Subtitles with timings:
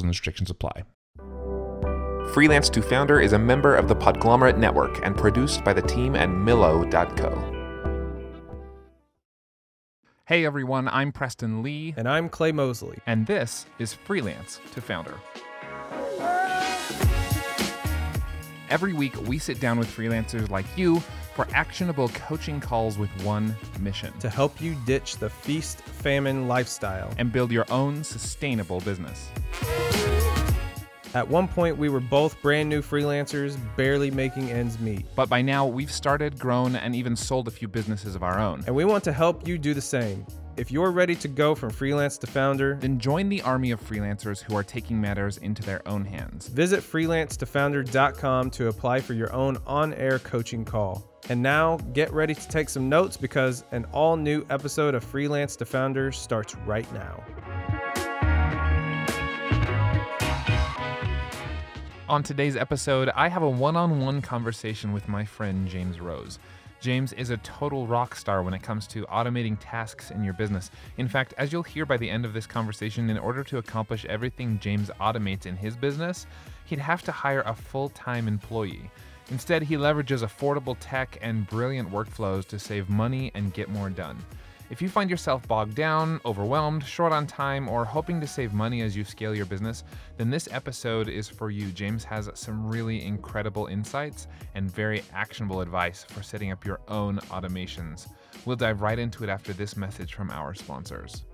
[0.00, 0.82] Rules and restrictions apply.
[2.32, 6.14] Freelance to Founder is a member of the Podglomerate Network and produced by the team
[6.16, 7.56] at Millo.co.
[10.26, 12.98] Hey everyone, I'm Preston Lee, And I'm Clay Mosley.
[13.06, 15.18] and this is Freelance to Founder.
[18.70, 21.02] Every week, we sit down with freelancers like you
[21.34, 27.12] for actionable coaching calls with one mission to help you ditch the feast famine lifestyle.
[27.18, 29.28] and build your own sustainable business.
[31.12, 35.04] At one point, we were both brand new freelancers, barely making ends meet.
[35.16, 38.62] But by now, we've started, grown, and even sold a few businesses of our own.
[38.66, 40.24] And we want to help you do the same.
[40.56, 44.42] If you're ready to go from freelance to founder, Then join the army of freelancers
[44.42, 46.48] who are taking matters into their own hands.
[46.48, 51.06] visit freelancetofounder.com to apply for your own on air coaching call.
[51.28, 55.54] And now, get ready to take some notes because an all new episode of Freelance
[55.56, 57.22] to Founder starts right now.
[62.08, 66.40] On today's episode, I have a one on one conversation with my friend James Rose.
[66.80, 70.70] James is a total rock star when it comes to automating tasks in your business.
[70.96, 74.06] In fact, as you'll hear by the end of this conversation, in order to accomplish
[74.06, 76.26] everything James automates in his business,
[76.64, 78.90] he'd have to hire a full time employee.
[79.30, 84.16] Instead, he leverages affordable tech and brilliant workflows to save money and get more done.
[84.70, 88.82] If you find yourself bogged down, overwhelmed, short on time, or hoping to save money
[88.82, 89.82] as you scale your business,
[90.16, 91.72] then this episode is for you.
[91.72, 97.18] James has some really incredible insights and very actionable advice for setting up your own
[97.30, 98.06] automations.
[98.44, 101.24] We'll dive right into it after this message from our sponsors.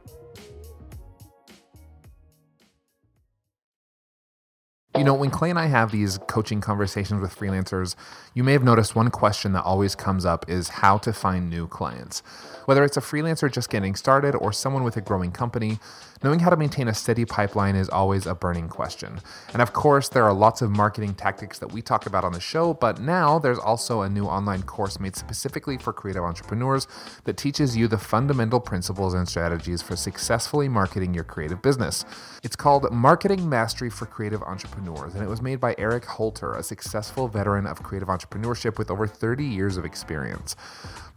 [4.99, 7.95] You know, when Clay and I have these coaching conversations with freelancers,
[8.33, 11.67] you may have noticed one question that always comes up is how to find new
[11.67, 12.21] clients.
[12.65, 15.79] Whether it's a freelancer just getting started or someone with a growing company,
[16.23, 19.21] knowing how to maintain a steady pipeline is always a burning question.
[19.53, 22.41] And of course, there are lots of marketing tactics that we talk about on the
[22.41, 26.87] show, but now there's also a new online course made specifically for creative entrepreneurs
[27.25, 32.05] that teaches you the fundamental principles and strategies for successfully marketing your creative business.
[32.43, 36.63] It's called Marketing Mastery for Creative Entrepreneurs, and it was made by Eric Holter, a
[36.63, 40.57] successful veteran of creative entrepreneurship with over 30 years of experience.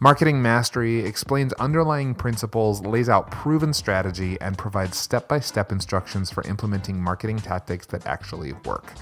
[0.00, 6.30] Marketing Mastery explains underlying principles, lays out proven strategy, and provides step by step instructions
[6.30, 8.92] for implementing marketing tactics that actually work.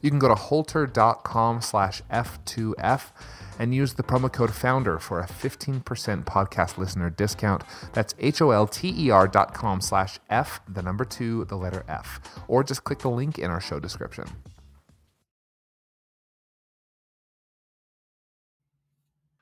[0.00, 3.10] You can go to holter.com slash F2F
[3.58, 5.82] and use the promo code FOUNDER for a 15%
[6.24, 7.64] podcast listener discount.
[7.92, 12.20] That's H-O-L-T-E-R dot com slash F, the number two, the letter F.
[12.48, 14.26] Or just click the link in our show description.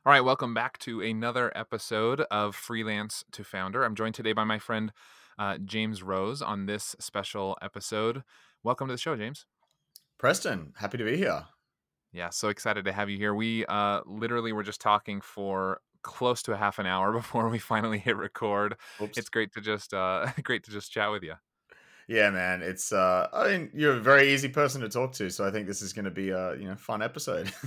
[0.06, 3.84] All right, welcome back to another episode of Freelance to Founder.
[3.84, 4.93] I'm joined today by my friend
[5.39, 8.22] uh, James Rose on this special episode.
[8.62, 9.47] Welcome to the show, James.
[10.19, 11.45] Preston, happy to be here.
[12.12, 13.34] Yeah, so excited to have you here.
[13.34, 17.59] We uh, literally were just talking for close to a half an hour before we
[17.59, 18.77] finally hit record.
[19.03, 19.19] Oops.
[19.19, 21.34] It's great to just uh, great to just chat with you.
[22.09, 22.62] yeah, man.
[22.62, 25.67] It's uh, I mean, you're a very easy person to talk to, so I think
[25.67, 27.53] this is going to be a you know fun episode.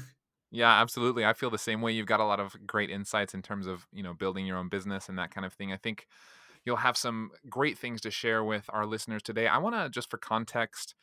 [0.49, 1.25] Yeah, absolutely.
[1.25, 1.91] I feel the same way.
[1.91, 4.69] You've got a lot of great insights in terms of, you know, building your own
[4.69, 5.73] business and that kind of thing.
[5.73, 6.07] I think
[6.67, 9.47] you'll have some great things to share with our listeners today.
[9.47, 10.93] I want to just for context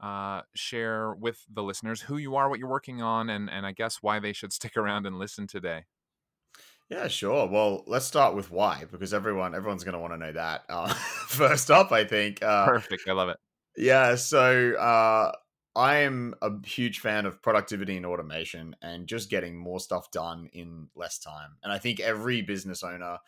[0.00, 3.72] uh, share with the listeners who you are, what you're working on, and and I
[3.72, 5.84] guess why they should stick around and listen today.
[6.88, 7.46] yeah, sure.
[7.48, 10.62] Well, let's start with why, because everyone everyone's going to want to know that.
[10.68, 10.94] Uh,
[11.26, 12.42] first up, I think.
[12.42, 13.02] Uh, Perfect.
[13.08, 13.36] I love it.
[13.76, 15.32] Yeah, so uh,
[15.76, 20.48] I am a huge fan of productivity and automation and just getting more stuff done
[20.52, 21.56] in less time.
[21.62, 23.18] And I think every business owner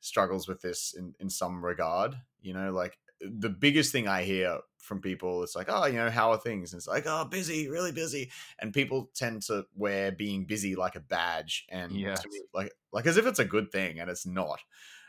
[0.00, 2.16] struggles with this in, in some regard.
[2.42, 6.10] You know, like the biggest thing I hear from people is like, oh, you know,
[6.10, 6.72] how are things?
[6.72, 8.30] And it's like, oh, busy, really busy.
[8.58, 12.22] And people tend to wear being busy like a badge and Yes.
[12.54, 14.60] like like as if it's a good thing, and it's not.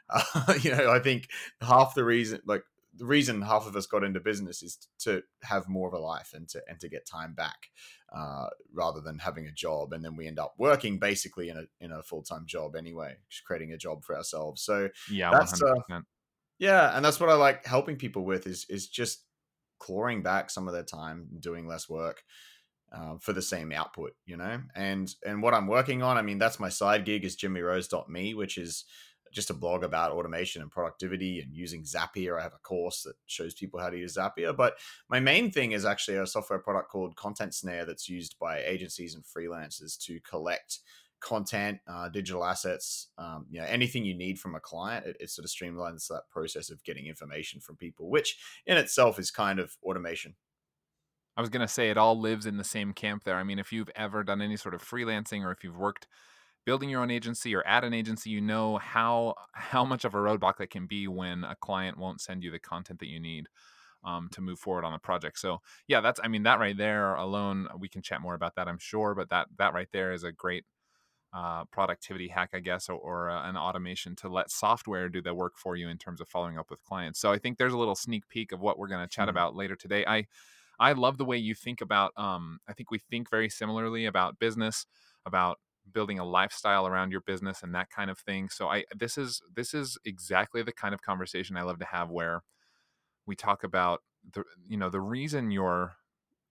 [0.10, 1.30] Uh, you know, I think
[1.62, 2.64] half the reason, like
[2.96, 6.32] the reason half of us got into business is to have more of a life
[6.34, 7.68] and to and to get time back
[8.16, 11.64] uh, rather than having a job and then we end up working basically in a
[11.80, 15.74] in a full-time job anyway just creating a job for ourselves so Yeah, That's, uh,
[15.90, 16.04] 100%.
[16.60, 19.26] yeah and that's what i like helping people with is is just
[19.80, 22.24] clawing back some of their time, doing less work.
[22.94, 26.40] Uh, for the same output, you know, and and what I'm working on, I mean,
[26.40, 28.84] that's my side gig is jimmyrose.me, which is
[29.32, 32.40] just a blog about automation and productivity and using Zapier.
[32.40, 34.56] I have a course that shows people how to use Zapier.
[34.56, 34.78] But
[35.10, 39.16] my main thing is actually a software product called Content Snare that's used by agencies
[39.16, 40.80] and freelancers to collect
[41.22, 45.06] content, uh, digital assets, um, you know, anything you need from a client.
[45.06, 49.20] It, it sort of streamlines that process of getting information from people, which in itself
[49.20, 50.36] is kind of automation.
[51.38, 53.38] I was going to say it all lives in the same camp there.
[53.38, 56.08] I mean, if you've ever done any sort of freelancing or if you've worked
[56.66, 60.18] building your own agency or at an agency, you know how how much of a
[60.18, 63.48] roadblock that can be when a client won't send you the content that you need
[64.04, 65.40] um, to move forward on the project.
[65.40, 68.68] So yeah, that's I mean that right there alone, we can chat more about that,
[68.68, 69.16] I'm sure.
[69.16, 70.66] But that that right there is a great
[71.34, 75.34] uh, productivity hack, I guess, or, or uh, an automation to let software do the
[75.34, 77.20] work for you in terms of following up with clients.
[77.20, 79.38] So I think there's a little sneak peek of what we're going to chat mm-hmm.
[79.38, 80.04] about later today.
[80.06, 80.28] I
[80.80, 82.12] I love the way you think about.
[82.18, 84.88] Um, I think we think very similarly about business,
[85.26, 85.60] about
[85.92, 88.50] building a lifestyle around your business and that kind of thing.
[88.50, 92.10] So I this is this is exactly the kind of conversation I love to have
[92.10, 92.44] where
[93.26, 94.02] we talk about
[94.34, 95.96] the you know the reason you're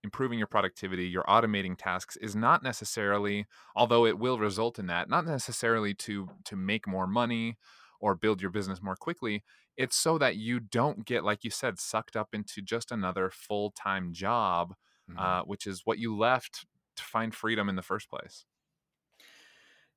[0.02, 3.46] improving your productivity, you're automating tasks is not necessarily
[3.76, 7.56] although it will result in that, not necessarily to to make more money
[8.00, 9.44] or build your business more quickly.
[9.76, 14.12] It's so that you don't get like you said sucked up into just another full-time
[14.12, 14.74] job
[15.10, 15.18] mm-hmm.
[15.18, 16.66] uh, which is what you left
[16.96, 18.44] to find freedom in the first place.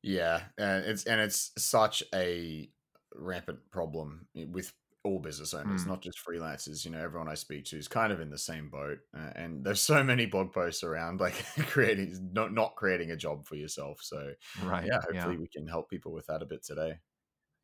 [0.04, 2.70] Yeah, and it's and it's such a
[3.16, 4.74] rampant problem with
[5.06, 5.88] all business owners, mm.
[5.88, 6.86] not just freelancers.
[6.86, 9.64] You know, everyone I speak to is kind of in the same boat, uh, and
[9.64, 11.36] there's so many blog posts around like
[11.68, 14.00] creating not not creating a job for yourself.
[14.02, 14.34] So,
[14.64, 15.42] right, yeah, hopefully yeah.
[15.42, 17.00] we can help people with that a bit today.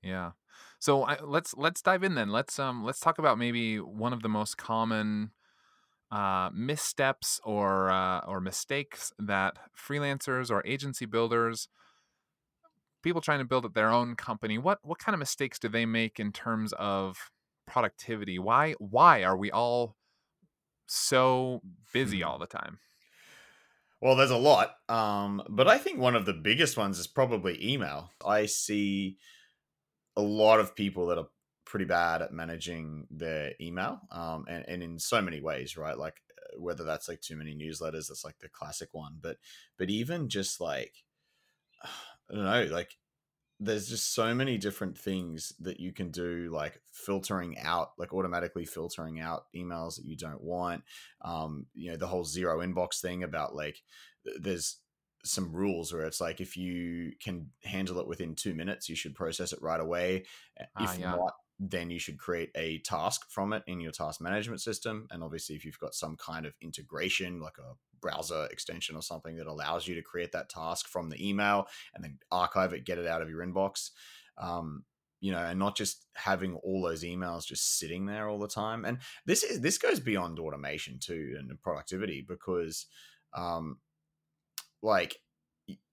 [0.01, 0.31] Yeah.
[0.79, 2.29] So I, let's let's dive in then.
[2.29, 5.31] Let's um let's talk about maybe one of the most common
[6.11, 11.67] uh, missteps or uh, or mistakes that freelancers or agency builders
[13.01, 15.85] people trying to build up their own company, what what kind of mistakes do they
[15.85, 17.17] make in terms of
[17.67, 18.39] productivity?
[18.39, 19.95] Why why are we all
[20.87, 21.61] so
[21.93, 22.27] busy hmm.
[22.27, 22.79] all the time?
[24.01, 27.59] Well, there's a lot, um, but I think one of the biggest ones is probably
[27.61, 28.11] email.
[28.25, 29.17] I see
[30.15, 31.27] a lot of people that are
[31.65, 35.97] pretty bad at managing their email, um, and, and in so many ways, right?
[35.97, 39.35] Like uh, whether that's like too many newsletters, that's like the classic one, but
[39.77, 41.03] but even just like
[42.29, 42.95] I don't know, like
[43.59, 48.65] there's just so many different things that you can do, like filtering out, like automatically
[48.65, 50.83] filtering out emails that you don't want.
[51.21, 53.81] Um, you know, the whole zero inbox thing about like
[54.39, 54.77] there's
[55.25, 59.15] some rules where it's like if you can handle it within two minutes, you should
[59.15, 60.23] process it right away.
[60.59, 61.11] Uh, if yeah.
[61.11, 65.07] not, then you should create a task from it in your task management system.
[65.11, 69.35] And obviously, if you've got some kind of integration, like a browser extension or something
[69.35, 72.97] that allows you to create that task from the email and then archive it, get
[72.97, 73.89] it out of your inbox.
[74.37, 74.85] Um,
[75.19, 78.85] you know, and not just having all those emails just sitting there all the time.
[78.85, 82.85] And this is this goes beyond automation too and productivity because,
[83.33, 83.79] um,
[84.81, 85.17] like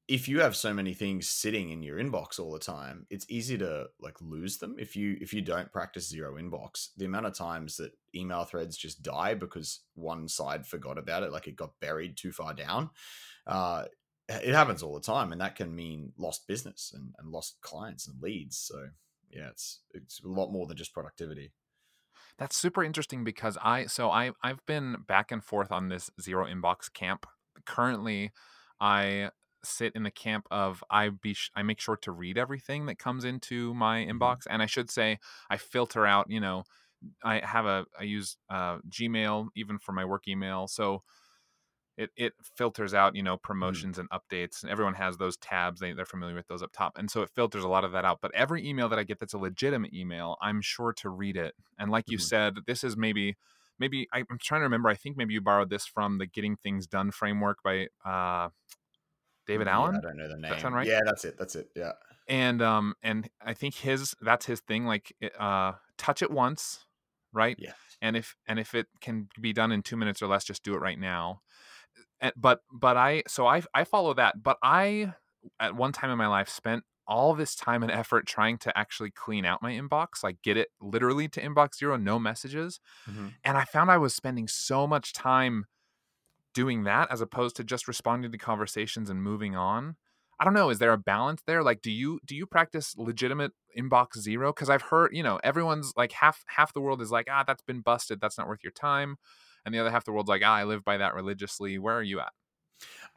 [0.08, 3.58] if you have so many things sitting in your inbox all the time it's easy
[3.58, 4.76] to like lose them.
[4.79, 8.76] If you if you don't practice zero inbox the amount of times that email threads
[8.76, 12.90] just die because one side forgot about it like it got buried too far down
[13.47, 13.85] uh
[14.28, 18.09] it happens all the time and that can mean lost business and, and lost clients
[18.09, 18.57] and leads.
[18.59, 18.88] So
[19.30, 21.52] yeah it's it's a lot more than just productivity.
[22.38, 26.47] That's super interesting because i so i i've been back and forth on this zero
[26.47, 27.26] inbox camp.
[27.64, 28.30] Currently
[28.80, 29.30] I
[29.66, 32.99] sit in the camp of I be sh- I make sure to read everything that
[32.99, 34.18] comes into my mm-hmm.
[34.18, 35.18] inbox, and I should say
[35.50, 36.26] I filter out.
[36.28, 36.64] You know,
[37.23, 41.02] I have a I use uh, Gmail even for my work email, so
[41.96, 43.42] it it filters out you know mm.
[43.42, 44.06] promotions mm-hmm.
[44.11, 45.80] and updates, and everyone has those tabs.
[45.80, 48.04] They they're familiar with those up top, and so it filters a lot of that
[48.04, 48.18] out.
[48.20, 51.54] But every email that I get that's a legitimate email, I'm sure to read it.
[51.78, 52.12] And like mm-hmm.
[52.12, 53.37] you said, this is maybe
[53.78, 54.88] maybe I'm trying to remember.
[54.88, 58.50] I think maybe you borrowed this from the Getting Things Done framework by uh,
[59.47, 59.95] David Allen.
[59.95, 60.50] Yeah, I don't know the name.
[60.50, 60.87] That sound right?
[60.87, 61.37] Yeah, that's it.
[61.38, 61.69] That's it.
[61.75, 61.93] Yeah.
[62.29, 64.87] And um and I think his that's his thing.
[64.87, 66.85] Like uh, touch it once,
[67.33, 67.57] right?
[67.59, 67.73] Yeah.
[68.03, 70.75] And if and if it can be done in two minutes or less, just do
[70.75, 71.41] it right now.
[72.21, 74.43] And, but but I so I I follow that.
[74.43, 75.15] But I
[75.61, 79.11] at one time in my life spent all this time and effort trying to actually
[79.12, 82.81] clean out my inbox, like get it literally to inbox zero, no messages.
[83.09, 83.29] Mm-hmm.
[83.45, 85.67] And I found I was spending so much time
[86.56, 89.94] doing that as opposed to just responding to conversations and moving on
[90.40, 93.52] i don't know is there a balance there like do you do you practice legitimate
[93.78, 97.28] inbox zero because i've heard you know everyone's like half half the world is like
[97.30, 99.16] ah that's been busted that's not worth your time
[99.66, 101.78] and the other half of the world's like, ah, I live by that religiously.
[101.78, 102.32] Where are you at?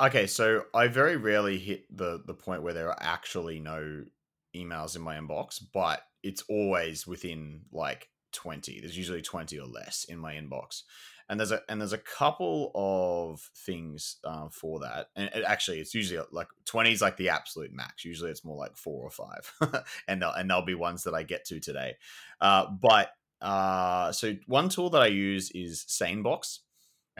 [0.02, 4.04] Okay, so I very rarely hit the the point where there are actually no
[4.56, 8.80] emails in my inbox, but it's always within like 20.
[8.80, 10.82] There's usually 20 or less in my inbox.
[11.30, 15.80] And there's a and there's a couple of things uh, for that, and it, actually,
[15.80, 18.04] it's usually like twenty is like the absolute max.
[18.04, 21.22] Usually, it's more like four or five, and they'll, and there'll be ones that I
[21.22, 21.98] get to today.
[22.42, 26.60] Uh, but uh, so one tool that I use is SaneBox,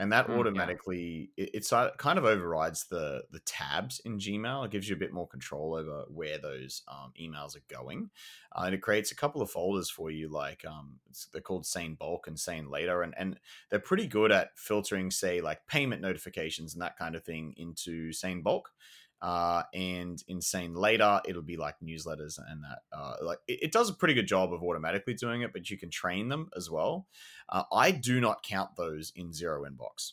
[0.00, 0.70] and that Mm, yeah.
[0.70, 4.64] automatically it, it's uh, kind of overrides the the tabs in Gmail.
[4.64, 8.10] It gives you a bit more control over where those um, emails are going,
[8.52, 10.28] uh, and it creates a couple of folders for you.
[10.28, 13.38] Like um, it's, they're called Sane Bulk and Sane Later, and and
[13.68, 18.12] they're pretty good at filtering, say, like payment notifications and that kind of thing into
[18.12, 18.72] Sane Bulk.
[19.22, 23.72] Uh, and in Sane Later it'll be like newsletters and that uh, like it, it
[23.72, 26.70] does a pretty good job of automatically doing it but you can train them as
[26.70, 27.06] well
[27.50, 30.12] uh, i do not count those in zero inbox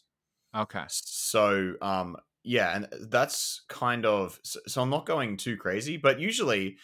[0.54, 0.88] Okay.
[0.88, 6.20] so um yeah and that's kind of so, so i'm not going too crazy but
[6.20, 6.78] usually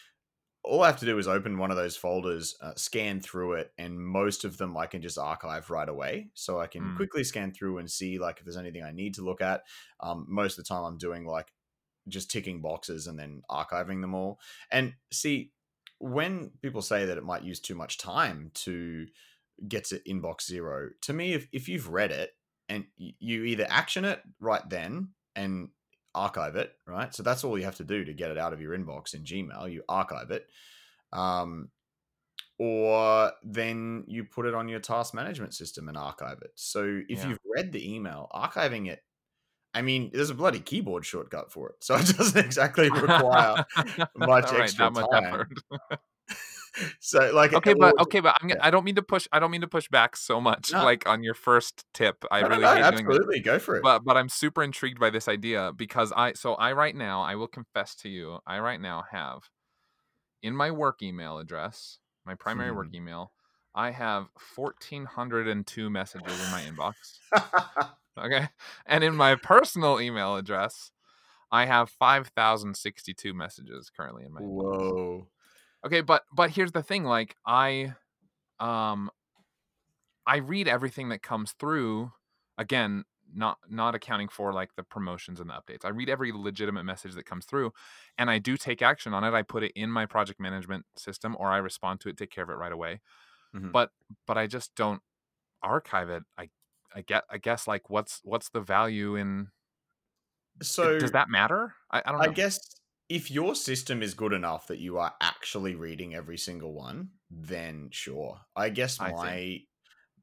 [0.63, 3.73] all i have to do is open one of those folders uh, scan through it
[3.77, 6.95] and most of them i can just archive right away so i can Mm.
[6.95, 9.63] quickly scan through and see like if there's anything i need to look at
[10.01, 11.53] um, most of the time i'm doing like
[12.07, 14.39] just ticking boxes and then archiving them all.
[14.71, 15.51] And see
[15.99, 19.07] when people say that it might use too much time to
[19.67, 22.31] get to inbox zero to me if, if you've read it
[22.69, 25.69] and you either action it right then and
[26.15, 27.13] archive it right?
[27.13, 29.23] So that's all you have to do to get it out of your inbox in
[29.23, 30.47] gmail you archive it
[31.13, 31.69] um,
[32.59, 36.51] or then you put it on your task management system and archive it.
[36.55, 37.29] So if Yeah.
[37.29, 39.03] you've read the email archiving it
[39.73, 43.63] i mean there's a bloody keyboard shortcut for it so it doesn't exactly require
[44.17, 45.23] much right, extra much time.
[45.25, 45.99] effort.
[46.99, 48.55] so like okay, but okay, but I'm, yeah.
[48.61, 49.27] I don't mean to push.
[49.31, 50.71] I don't mean to push back so much.
[50.73, 50.83] No.
[50.83, 54.03] Like on your first tip, I No, really no, hate absolutely go for it But
[54.03, 57.47] but I'm super intrigued by this idea because I so I right now I will
[57.47, 59.49] confess to you I right now have
[60.41, 62.95] in my work email address my primary work Hmm.
[62.95, 63.31] email
[63.75, 66.93] I have 1402 messages in my inbox
[68.17, 68.49] okay?
[68.85, 70.91] And in my personal email address
[71.51, 74.49] I have 5062 messages currently in my inbox.
[74.49, 75.27] Whoa.
[75.85, 77.93] Okay but but here's the thing like i
[78.59, 79.09] um
[80.25, 82.11] i read everything that comes through
[82.57, 83.03] again
[83.35, 85.83] not not accounting for like the promotions and the updates.
[85.85, 87.73] I read every legitimate message that comes through
[88.17, 89.33] and i do take action on it.
[89.33, 92.43] I put it in my project management system or i respond to it take care
[92.43, 93.01] of it right away.
[93.55, 93.71] Mhm.
[93.71, 93.91] but
[94.27, 95.01] but i just don't
[95.63, 96.49] archive it i
[96.95, 99.49] i get i guess like what's what's the value in
[100.61, 102.59] so does that matter i, I don't know I guess
[103.09, 107.89] if your system is good enough that you are actually reading every single one, then
[107.91, 108.41] sure.
[108.55, 109.67] I guess I my see.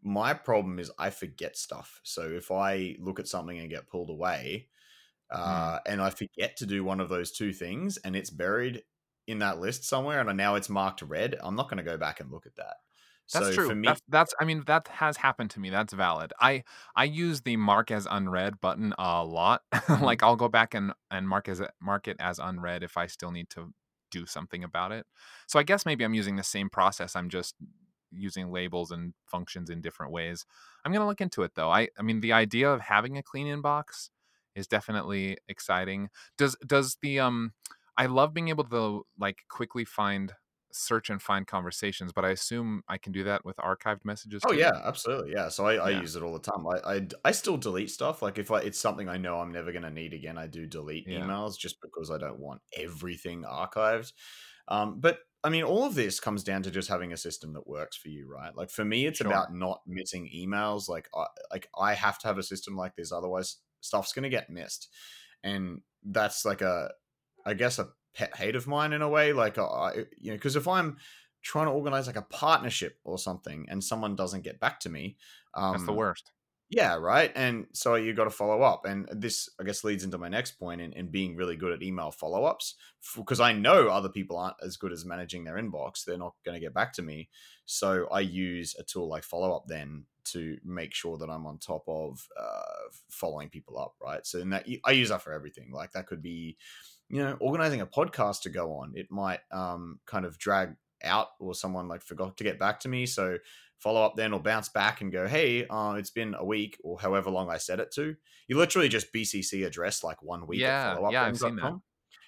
[0.03, 2.01] my problem is I forget stuff.
[2.05, 4.69] So if I look at something and get pulled away,
[5.45, 5.71] Hmm.
[5.75, 8.85] uh, and I forget to do one of those two things, and it's buried
[9.27, 12.21] in that list somewhere, and now it's marked red, I'm not going to go back
[12.21, 12.77] and look at that.
[13.33, 13.75] That's so true.
[13.75, 15.71] me, that's that's I mean that has happened to me.
[15.71, 16.33] That's valid.
[16.41, 16.65] I
[16.97, 19.63] I use the mark as unread button a lot.
[19.91, 20.05] Mm-hmm.
[20.05, 23.33] like I'll go back and and mark as mark it as unread if I still
[23.33, 23.73] need to
[24.13, 25.05] do something about it.
[25.49, 27.17] So I guess maybe I'm using the same process.
[27.17, 27.57] I'm just
[28.13, 30.47] using labels and functions in different ways.
[30.85, 31.71] I'm going to look into it though.
[31.71, 34.11] I I mean the idea of having a clean inbox
[34.55, 36.09] is definitely exciting.
[36.39, 37.53] Does does the um
[37.97, 40.33] I love being able to like quickly find
[40.73, 44.45] search and find conversations, but I assume I can do that with archived messages.
[44.45, 44.59] Oh too?
[44.59, 45.33] yeah, absolutely.
[45.33, 45.51] Yeah.
[45.51, 46.03] So I, I Yeah.
[46.03, 46.67] use it all the time.
[46.67, 48.23] I, I I still delete stuff.
[48.23, 51.07] Like if I, it's something I know I'm never gonna need again, I do delete
[51.07, 51.33] Yeah.
[51.33, 54.15] emails just because I don't want everything archived.
[54.69, 57.67] Um, but I mean, all of this comes down to just having a system that
[57.67, 58.55] works for you, right?
[58.57, 59.23] Like for me, it's Sure.
[59.23, 60.89] about not missing emails.
[60.89, 64.49] Like I, like I have to have a system like this, otherwise stuff's gonna get
[64.51, 64.89] missed,
[65.43, 66.93] and that's like a,
[67.47, 69.33] I guess a pet hate of mine in a way.
[69.33, 70.97] Like I, you know, because if I'm
[71.43, 75.17] trying to organize like a partnership or something and someone doesn't get back to me
[75.55, 76.33] um That's the worst.
[76.69, 80.19] yeah right and so you got to follow up and this i guess leads into
[80.19, 82.75] my next point in, in being really good at email follow-ups
[83.17, 86.55] because i know other people aren't as good as managing their inbox they're not going
[86.55, 87.29] to get back to me
[87.65, 92.29] so i use a tool like FollowUpThen to make sure that i'm on top of
[92.39, 96.07] uh, following people up right so in that i use that for everything like that
[96.07, 96.57] could be
[97.11, 101.29] you know organizing a podcast to go on it might um, kind of drag out
[101.39, 103.39] or someone like forgot to get back to me so
[103.85, 107.51] FollowUpThen or bounce back and go hey uh, it's been a week or however long
[107.51, 108.15] i set it to.
[108.49, 111.81] You literally just bcc address like one week Yeah, at yeah, I've seen that.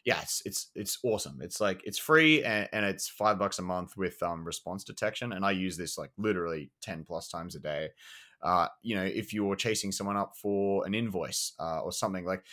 [0.04, 1.40] yeah it's it's it's awesome.
[1.42, 5.32] It's like it's free and, and it's five bucks a month with um response detection
[5.32, 7.90] and i use this like literally 10 plus times a day.
[8.42, 12.44] Uh, you know, if you're chasing someone up for an invoice uh, or something like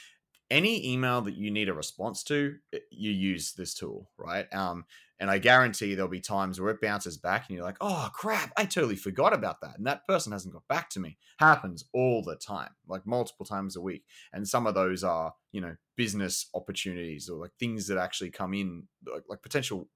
[0.52, 2.56] any email that you need a response to,
[2.90, 4.52] you use this tool, right?
[4.54, 4.86] Um,
[5.20, 8.54] and I guarantee there'll be times where it bounces back and you're like, oh crap,
[8.56, 9.78] I totally forgot about that.
[9.78, 11.18] And that person hasn't got back to me.
[11.38, 14.06] Happens all the time, like multiple times a week.
[14.32, 18.54] And some of those are, you know, business opportunities or like things that actually come
[18.54, 19.90] in, like, like potential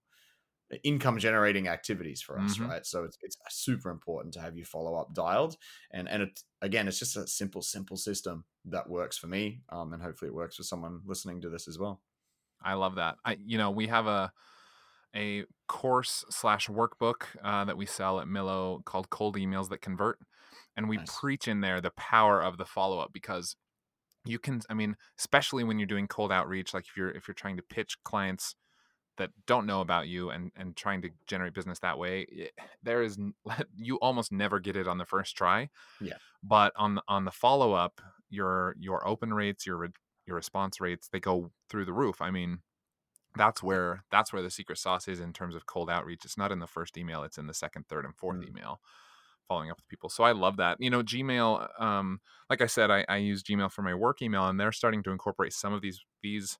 [0.83, 2.69] income generating activities for us mm-hmm.
[2.69, 5.55] right so it's, it's super important to have your follow up dialed
[5.91, 9.93] and and it again it's just a simple simple system that works for me um,
[9.93, 12.01] and hopefully it works for someone listening to this as well
[12.63, 14.31] i love that i you know we have a
[15.15, 20.19] a course slash workbook uh, that we sell at Millo called Cold Emails That Convert,
[20.75, 21.19] and we nice.
[21.19, 23.55] preach in there the power of the follow up because
[24.25, 24.61] you can.
[24.69, 27.63] I mean, especially when you're doing cold outreach, like if you're if you're trying to
[27.63, 28.55] pitch clients
[29.17, 32.51] that don't know about you and and trying to generate business that way it,
[32.81, 33.17] there is
[33.75, 35.69] you almost never get it on the first try
[36.01, 39.89] yeah but on on the follow up your your open rates your
[40.25, 42.59] your response rates they go through the roof i mean
[43.35, 46.25] that's where that's where the secret sauce is in terms of cold outreach.
[46.25, 48.47] It's not in the first email; it's in the second, third, and fourth mm.
[48.47, 48.79] email,
[49.47, 50.09] following up with people.
[50.09, 50.77] So I love that.
[50.79, 51.81] You know, Gmail.
[51.81, 55.03] Um, like I said, I, I use Gmail for my work email, and they're starting
[55.03, 56.57] to incorporate some of these these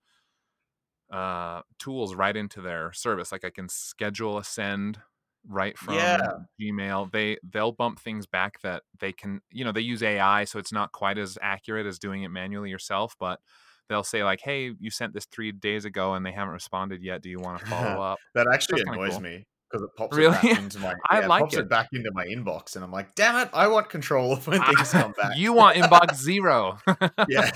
[1.11, 3.31] uh, tools right into their service.
[3.31, 4.99] Like I can schedule a send
[5.47, 6.19] right from yeah.
[6.61, 7.11] Gmail.
[7.11, 9.41] They they'll bump things back that they can.
[9.51, 12.69] You know, they use AI, so it's not quite as accurate as doing it manually
[12.69, 13.39] yourself, but
[13.89, 17.21] they'll say like, "Hey, you sent this three days ago and they haven't responded yet.
[17.21, 19.21] Do you want to follow up?" that actually annoys cool.
[19.21, 20.35] me because it pops really?
[20.35, 21.61] it back into my I yeah, like pops it.
[21.61, 21.69] it.
[21.69, 23.49] back into my inbox, and I'm like, "Damn it!
[23.53, 26.77] I want control of when things come back." you want inbox zero.
[27.27, 27.49] yeah,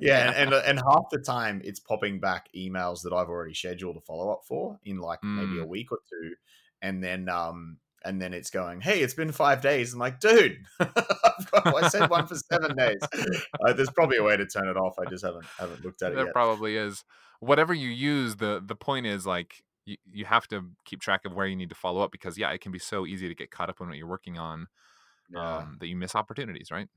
[0.00, 3.96] yeah, and, and, and half the time it's popping back emails that I've already scheduled
[3.96, 5.36] a follow up for in like mm.
[5.36, 5.68] maybe a mm.
[5.68, 6.34] week or two,
[6.82, 10.58] and then um and then it's going, "Hey, it's been five days." I'm like, "Dude,
[10.80, 12.98] I said one for seven days."
[13.64, 14.96] Uh, there's probably a way to turn it off.
[14.98, 16.10] I just haven't haven't looked at it.
[16.10, 16.16] Yet.
[16.16, 16.34] There yet.
[16.34, 17.04] probably is.
[17.38, 21.34] Whatever you use, the the point is like you, you have to keep track of
[21.34, 23.50] where you need to follow up because yeah, it can be so easy to get
[23.50, 24.66] caught up on what you're working on
[25.30, 25.58] yeah.
[25.58, 26.88] um, that you miss opportunities, right?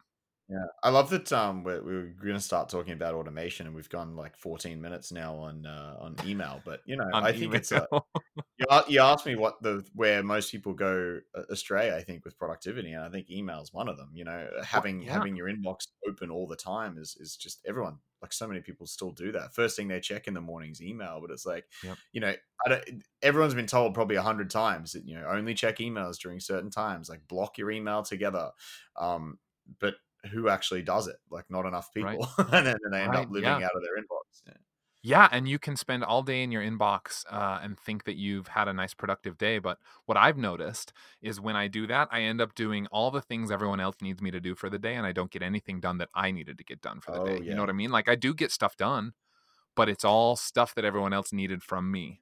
[0.49, 1.31] Yeah, I love that.
[1.33, 5.11] Um, we're, we're going to start talking about automation, and we've gone like 14 minutes
[5.11, 6.61] now on uh, on email.
[6.63, 7.85] But you know, I think it's a,
[8.57, 11.93] you, you asked me what the where most people go astray.
[11.93, 14.11] I think with productivity, and I think email is one of them.
[14.13, 15.13] You know, having yeah.
[15.13, 18.87] having your inbox open all the time is is just everyone like so many people
[18.87, 19.53] still do that.
[19.53, 21.97] First thing they check in the morning's email, but it's like, yep.
[22.13, 22.33] you know,
[23.21, 26.71] everyone's been told probably a hundred times that you know only check emails during certain
[26.71, 28.51] times, like block your email together.
[28.97, 29.39] Um,
[29.79, 29.95] but
[30.27, 31.17] who actually does it.
[31.29, 32.47] Like not enough people, right.
[32.53, 33.25] and then they end right.
[33.25, 33.65] up living yeah.
[33.65, 34.41] out of their inbox.
[34.45, 34.53] Yeah.
[35.03, 35.29] yeah.
[35.31, 38.67] and you can spend all day in your inbox uh, and think that you've had
[38.67, 39.59] a nice productive day.
[39.59, 43.21] But what I've noticed is when I do that, I end up doing all the
[43.21, 45.79] things everyone else needs me to do for the day, and I don't get anything
[45.79, 47.37] done that I needed to get done for the oh, day.
[47.37, 47.49] Yeah.
[47.49, 47.91] You know what I mean?
[47.91, 49.13] Like I do get stuff done,
[49.75, 52.21] but it's all stuff that everyone else needed from me.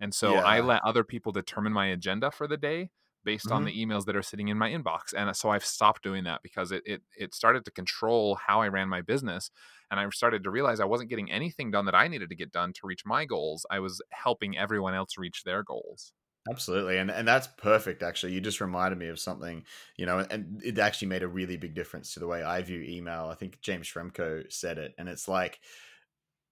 [0.00, 2.90] And so I let other people determine my agenda for the day
[3.24, 3.54] based mm-hmm.
[3.54, 5.14] on the emails that are sitting in my inbox.
[5.16, 8.68] And so I've stopped doing that because it, it it started to control how I
[8.68, 9.50] ran my business.
[9.90, 12.52] And I started to realize I wasn't getting anything done that I needed to get
[12.52, 13.66] done to reach my goals.
[13.70, 16.12] I was helping everyone else reach their goals.
[16.50, 16.98] Absolutely.
[16.98, 18.32] And and that's perfect actually.
[18.34, 19.64] You just reminded me of something,
[19.96, 22.82] you know, and it actually made a really big difference to the way I view
[22.82, 23.28] email.
[23.30, 24.94] I think James Schramko said it.
[24.98, 25.60] And it's like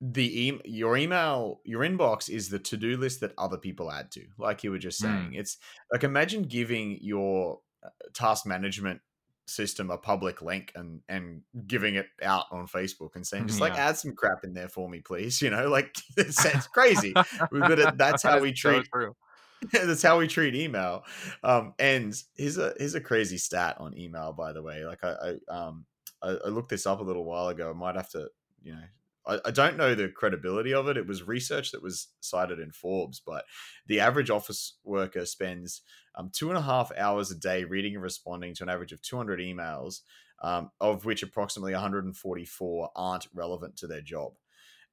[0.04, 4.26] the e- your email your inbox is the to-do list that other people add to
[4.36, 5.38] like you were just saying mm.
[5.38, 5.58] it's
[5.92, 9.00] like imagine giving your uh, task management
[9.46, 13.66] system a public link and and giving it out on facebook and saying just yeah.
[13.66, 17.12] like add some crap in there for me please you know like it sounds crazy
[17.14, 21.04] but it, that's how we treat so that's how we treat email
[21.44, 25.14] um and here's a here's a crazy stat on email by the way like i,
[25.48, 25.84] I um
[26.20, 28.28] I, I looked this up a little while ago i might have to
[28.64, 28.82] you know
[29.26, 30.96] I, I don't know the credibility of it.
[30.96, 33.44] It was research that was cited in Forbes, but
[33.86, 35.82] the average office worker spends
[36.16, 39.02] um, two and a half hours a day reading and responding to an average of
[39.02, 40.00] 200 emails,
[40.42, 44.32] um, of which approximately 144 aren't relevant to their job.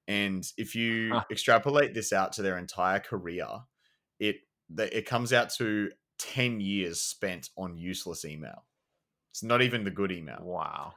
[0.07, 1.23] And if you huh.
[1.31, 3.47] extrapolate this out to their entire career,
[4.19, 4.37] it
[4.77, 5.89] it comes out to
[6.19, 8.65] 10 years spent on useless email.
[9.31, 10.39] It's not even the good email.
[10.41, 10.93] Wow.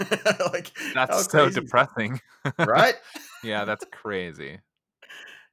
[0.52, 2.20] like that's so depressing,
[2.58, 2.94] right?
[3.44, 4.60] yeah, that's crazy.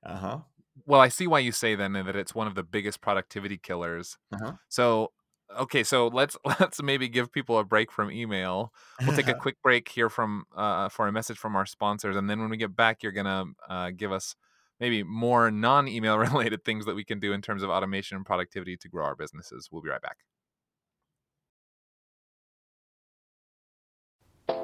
[0.03, 0.38] Uh huh.
[0.85, 4.17] Well, I see why you say then that it's one of the biggest productivity killers.
[4.33, 4.53] Uh-huh.
[4.69, 5.12] So,
[5.57, 8.73] okay, so let's let's maybe give people a break from email.
[9.05, 12.29] We'll take a quick break here from uh, for a message from our sponsors, and
[12.29, 14.35] then when we get back, you're gonna uh, give us
[14.79, 18.77] maybe more non-email related things that we can do in terms of automation and productivity
[18.77, 19.69] to grow our businesses.
[19.71, 20.17] We'll be right back.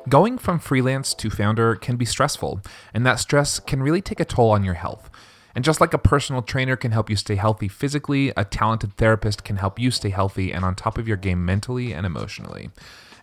[0.07, 2.61] Going from freelance to founder can be stressful,
[2.93, 5.09] and that stress can really take a toll on your health.
[5.55, 9.43] And just like a personal trainer can help you stay healthy physically, a talented therapist
[9.43, 12.69] can help you stay healthy and on top of your game mentally and emotionally.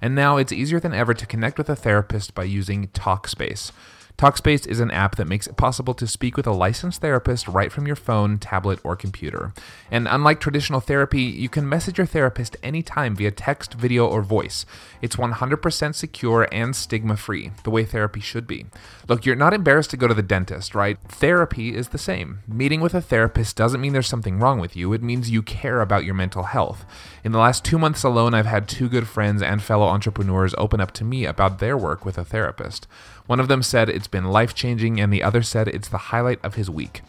[0.01, 3.71] And now it's easier than ever to connect with a therapist by using Talkspace.
[4.19, 7.73] Talkspace is an app that makes it possible to speak with a licensed therapist right
[7.73, 9.53] from your phone, tablet, or computer.
[9.91, 14.65] And unlike traditional therapy, you can message your therapist anytime via text, video, or voice.
[15.01, 18.67] It's 100% secure and stigma free, the way therapy should be.
[19.09, 20.99] Look, you're not embarrassed to go to the dentist, right?
[21.09, 22.41] Therapy is the same.
[22.47, 25.81] Meeting with a therapist doesn't mean there's something wrong with you, it means you care
[25.81, 26.85] about your mental health.
[27.25, 30.81] In the last two months alone, I've had two good friends and fellow entrepreneurs open
[30.81, 32.89] up to me about their work with a therapist.
[33.27, 36.45] One of them said it's been life changing, and the other said it's the highlight
[36.45, 37.03] of his week.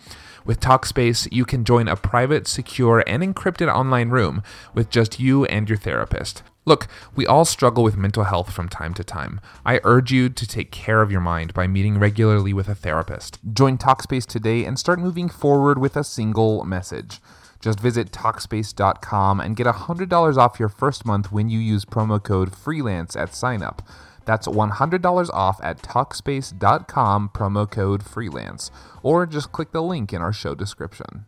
[0.46, 4.44] With Talkspace, you can join a private, secure, and encrypted online room
[4.76, 6.44] with just you and your therapist.
[6.66, 9.42] Look, we all struggle with mental health from time to time.
[9.66, 13.40] I urge you to take care of your mind by meeting regularly with a therapist.
[13.52, 17.20] Join Talkspace today and start moving forward with a single message.
[17.64, 22.54] Just visit Talkspace.com and get $100 off your first month when you use promo code
[22.54, 23.80] FREELANCE at signup.
[24.26, 28.70] That's $100 off at Talkspace.com, promo code FREELANCE,
[29.02, 31.26] or just click the link in our show description.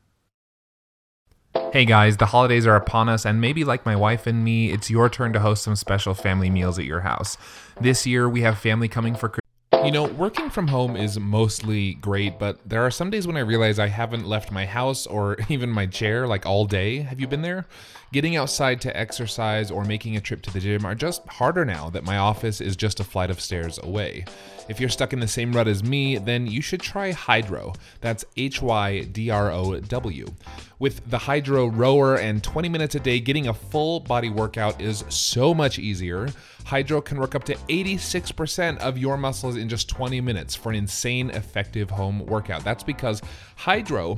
[1.71, 4.89] Hey guys, the holidays are upon us, and maybe like my wife and me, it's
[4.89, 7.37] your turn to host some special family meals at your house.
[7.79, 9.44] This year, we have family coming for Christmas.
[9.85, 13.41] You know, working from home is mostly great, but there are some days when I
[13.41, 17.01] realize I haven't left my house or even my chair like all day.
[17.01, 17.67] Have you been there?
[18.11, 21.91] Getting outside to exercise or making a trip to the gym are just harder now
[21.91, 24.25] that my office is just a flight of stairs away.
[24.67, 27.73] If you're stuck in the same rut as me, then you should try Hydrow.
[28.01, 30.27] That's H Y D R O W.
[30.79, 35.03] With the Hydrow rower and 20 minutes a day, getting a full body workout is
[35.09, 36.29] so much easier.
[36.65, 40.75] Hydrow can work up to 86% of your muscles in just 20 minutes for an
[40.75, 42.63] insane effective home workout.
[42.63, 43.21] That's because
[43.55, 44.17] Hydrow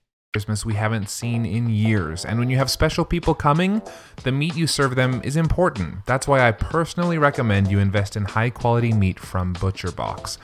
[0.33, 2.23] Christmas we haven't seen in years.
[2.23, 3.81] And when you have special people coming,
[4.23, 6.05] the meat you serve them is important.
[6.05, 10.37] That's why I personally recommend you invest in high quality meat from Butcher Box.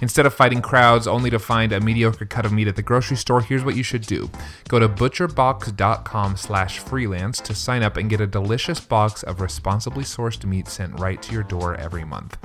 [0.00, 3.16] Instead of fighting crowds only to find a mediocre cut of meat at the grocery
[3.16, 4.30] store, here's what you should do.
[4.68, 10.04] Go to butcherbox.com slash freelance to sign up and get a delicious box of responsibly
[10.04, 12.38] sourced meat sent right to your door every month.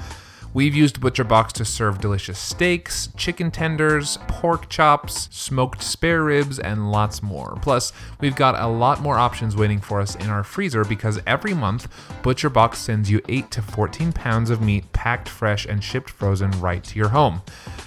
[0.57, 6.91] We've used ButcherBox to serve delicious steaks, chicken tenders, pork chops, smoked spare ribs, and
[6.91, 7.59] lots more.
[7.61, 11.53] Plus, we've got a lot more options waiting for us in our freezer because every
[11.53, 11.87] month,
[12.23, 16.83] ButcherBox sends you 8 to 14 pounds of meat packed fresh and shipped frozen right
[16.85, 17.43] to your home.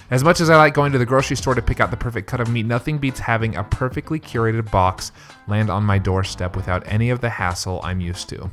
[0.09, 2.27] As much as I like going to the grocery store to pick out the perfect
[2.27, 5.11] cut of meat, nothing beats having a perfectly curated box
[5.45, 8.49] land on my doorstep without any of the hassle I'm used to.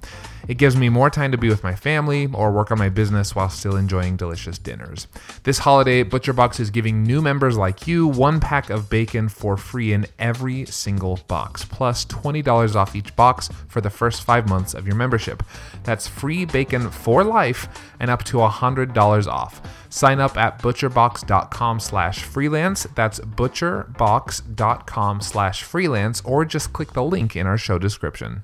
[0.48, 3.36] It gives me more time to be with my family or work on my business
[3.36, 5.06] while still enjoying delicious dinners.
[5.44, 9.92] This holiday, ButcherBox is giving new members like you one pack of bacon for free
[9.92, 14.86] in every single box, plus $20 off each box for the first five months of
[14.86, 15.42] your membership.
[15.84, 17.68] That's free bacon for life
[18.00, 19.60] and up to $100 off.
[19.90, 22.86] Sign up at butcherbox.com slash freelance.
[22.94, 28.42] That's butcherbox.com slash freelance, or just click the link in our show description.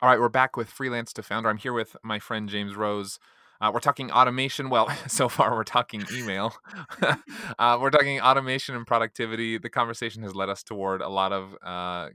[0.00, 1.48] All right, we're back with Freelance to Founder.
[1.48, 3.18] I'm here with my friend James Rose.
[3.60, 4.70] Uh, we're talking automation.
[4.70, 6.54] Well, so far we're talking email.
[7.58, 9.58] uh, we're talking automation and productivity.
[9.58, 12.10] The conversation has led us toward a lot of uh,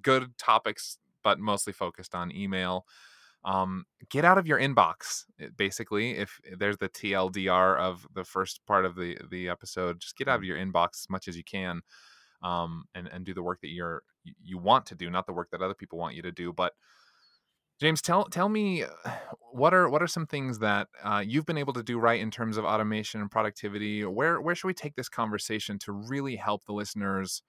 [0.00, 2.86] good topics, but mostly focused on email.
[3.44, 6.12] Um, get out of your inbox, eh, basically.
[6.12, 10.38] If there's the TLDR of the first part of the the episode, just get out
[10.38, 11.80] of your inbox as much as you can,
[12.44, 15.50] um, and and do the work that you're you want to do, not the work
[15.50, 16.74] that other people want you to do, but
[17.80, 18.84] James, tell tell me
[19.52, 22.30] what are what are some things that uh, you've been able to do right in
[22.30, 24.04] terms of automation and productivity?
[24.04, 27.42] Where where should we take this conversation to really help the listeners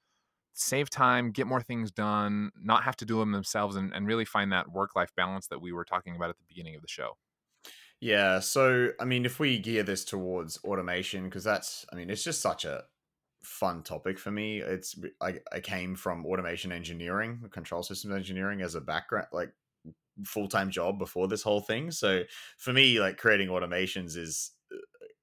[0.54, 4.26] save time, get more things done, not have to do them themselves, and, and really
[4.26, 6.88] find that work life balance that we were talking about at the beginning of the
[6.88, 7.18] show?
[8.00, 12.24] Yeah, so I mean, if we gear this towards automation, because that's I mean, it's
[12.24, 12.84] just such a
[13.44, 14.60] fun topic for me.
[14.60, 19.52] It's I, I came from automation engineering, control systems engineering as a background, like
[20.26, 21.92] full time job before this whole thing.
[21.92, 22.24] So
[22.58, 24.52] for me, like creating automations is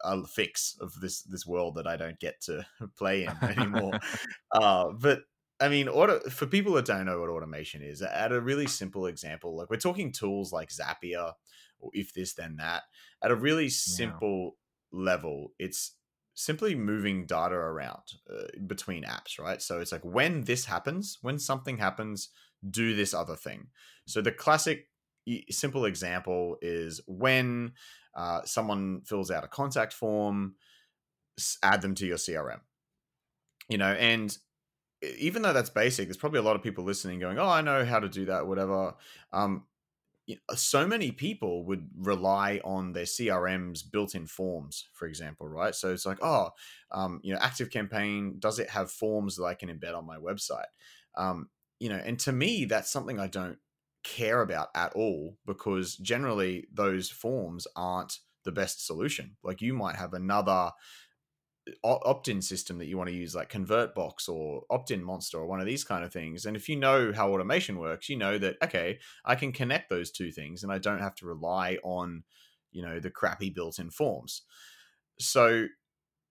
[0.05, 3.99] uh, a fix of this this world that I don't get to play in anymore.
[4.53, 5.23] uh, but
[5.61, 9.07] I mean, auto for people that don't know what automation is, at a really simple
[9.07, 11.33] example, like we're talking tools like Zapier
[11.81, 12.85] or if this then that.
[13.23, 14.57] At a really simple
[14.93, 15.01] yeah.
[15.05, 15.93] level, it's
[16.35, 19.61] simply moving data around uh, between apps, right?
[19.61, 22.29] So it's like when this happens, when something happens,
[22.69, 23.69] do this other thing.
[24.07, 24.89] So the classic
[25.51, 27.73] simple example is when
[28.15, 30.55] uh, someone fills out a contact form,
[31.63, 32.61] add them to your CRM.
[33.69, 34.37] You know, and
[35.19, 37.85] even though that's basic, there's probably a lot of people listening going, "Oh, I know
[37.85, 38.95] how to do that, whatever."
[39.33, 39.65] Um,
[40.55, 45.75] so many people would rely on their CRM's built-in forms, for example, right?
[45.75, 46.51] So it's like, oh,
[46.91, 50.17] um, you know, Active Campaign does it have forms that I can embed on my
[50.19, 50.67] website?
[51.17, 53.59] Um, you know, and to me, that's something I don't
[54.05, 59.37] care about at all because generally those forms aren't the best solution.
[59.43, 60.73] Like you might have another
[61.85, 65.67] uh, opt-in system that you want to use like convertbox or OptinMonster or one of
[65.67, 68.99] these kind of things and if you know how automation works you know that okay
[69.25, 72.23] i can connect those two things and i don't have to rely on
[72.71, 74.43] you know the crappy built-in forms
[75.19, 75.67] so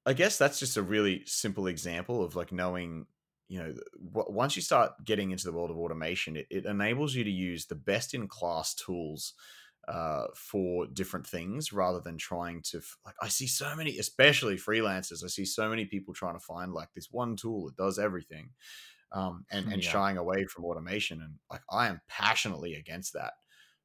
[0.06, 3.06] i guess that's just a really simple example of like knowing
[3.48, 7.24] you know once you start getting into the world of automation it, it enables you
[7.24, 9.34] to use the best in class tools
[9.88, 15.24] uh, for different things rather than trying to like i see so many especially freelancers
[15.24, 18.50] i see so many people trying to find like this one tool that does everything
[19.14, 19.90] um, and and yeah.
[19.90, 23.34] shying away from automation and like i am passionately against that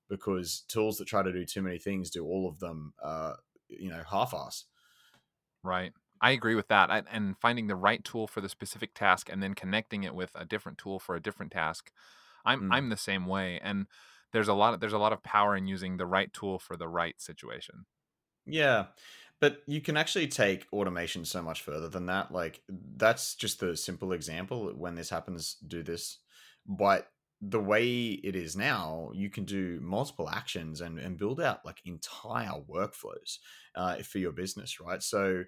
[0.09, 3.35] because tools that try to do too many things do all of them uh,
[3.69, 4.65] you know half-ass
[5.63, 5.93] right
[6.23, 6.91] I agree with that.
[6.91, 10.31] I, and finding the right tool for the specific task and then connecting it with
[10.37, 11.91] a different tool for a different task.
[12.45, 12.69] I'm mm.
[12.71, 13.61] I'm the same way.
[13.63, 13.87] And
[14.33, 16.77] there's a lot of there's a lot of power in using the right tool for
[16.77, 17.87] the right situation.
[18.47, 18.87] Yeah.
[19.41, 22.33] But you can actually take automation so much further than that.
[22.33, 24.73] Like that's just the simple example.
[24.77, 26.19] When this happens, do this.
[26.65, 27.09] But
[27.41, 31.81] the way it is now, you can do multiple actions and, and build out like
[31.85, 33.39] entire workflows
[33.75, 35.03] uh, for your business, right?
[35.03, 35.43] So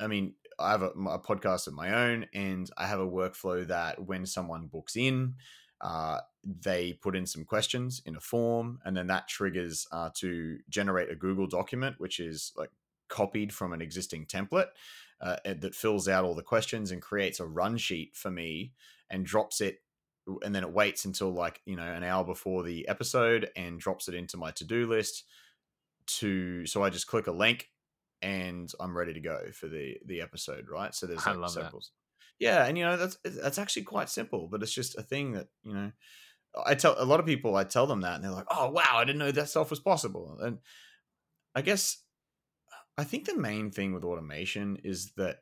[0.00, 3.66] I mean, I have a, a, podcast of my own, and I have a workflow
[3.68, 5.34] that when someone books in,
[5.80, 10.58] uh, they put in some questions in a form, and then that triggers uh, to
[10.68, 12.70] generate a Google document, which is like
[13.08, 14.68] copied from an existing template
[15.20, 18.72] uh, that fills out all the questions and creates a run sheet for me
[19.10, 19.82] and drops it.
[20.42, 24.08] And then it waits until like, you know, an hour before the episode and drops
[24.08, 25.24] it into my to do list
[26.06, 27.68] to so I just click a link
[28.22, 30.94] and I'm ready to go for the the episode, right?
[30.94, 31.80] So there's like several.
[31.80, 31.88] That.
[32.38, 35.48] Yeah, and you know that's that's actually quite simple, but it's just a thing that
[35.62, 35.92] you know.
[36.66, 38.82] I tell a lot of people, I tell them that, and they're like, "Oh, wow,
[38.94, 40.58] I didn't know that stuff was possible." And
[41.54, 41.98] I guess
[42.98, 45.38] I think the main thing with automation is that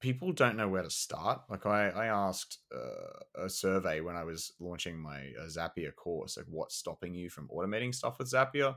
[0.00, 1.42] people don't know where to start.
[1.48, 6.36] Like I, I asked uh, a survey when I was launching my uh, Zapier course,
[6.36, 8.76] like what's stopping you from automating stuff with Zapier,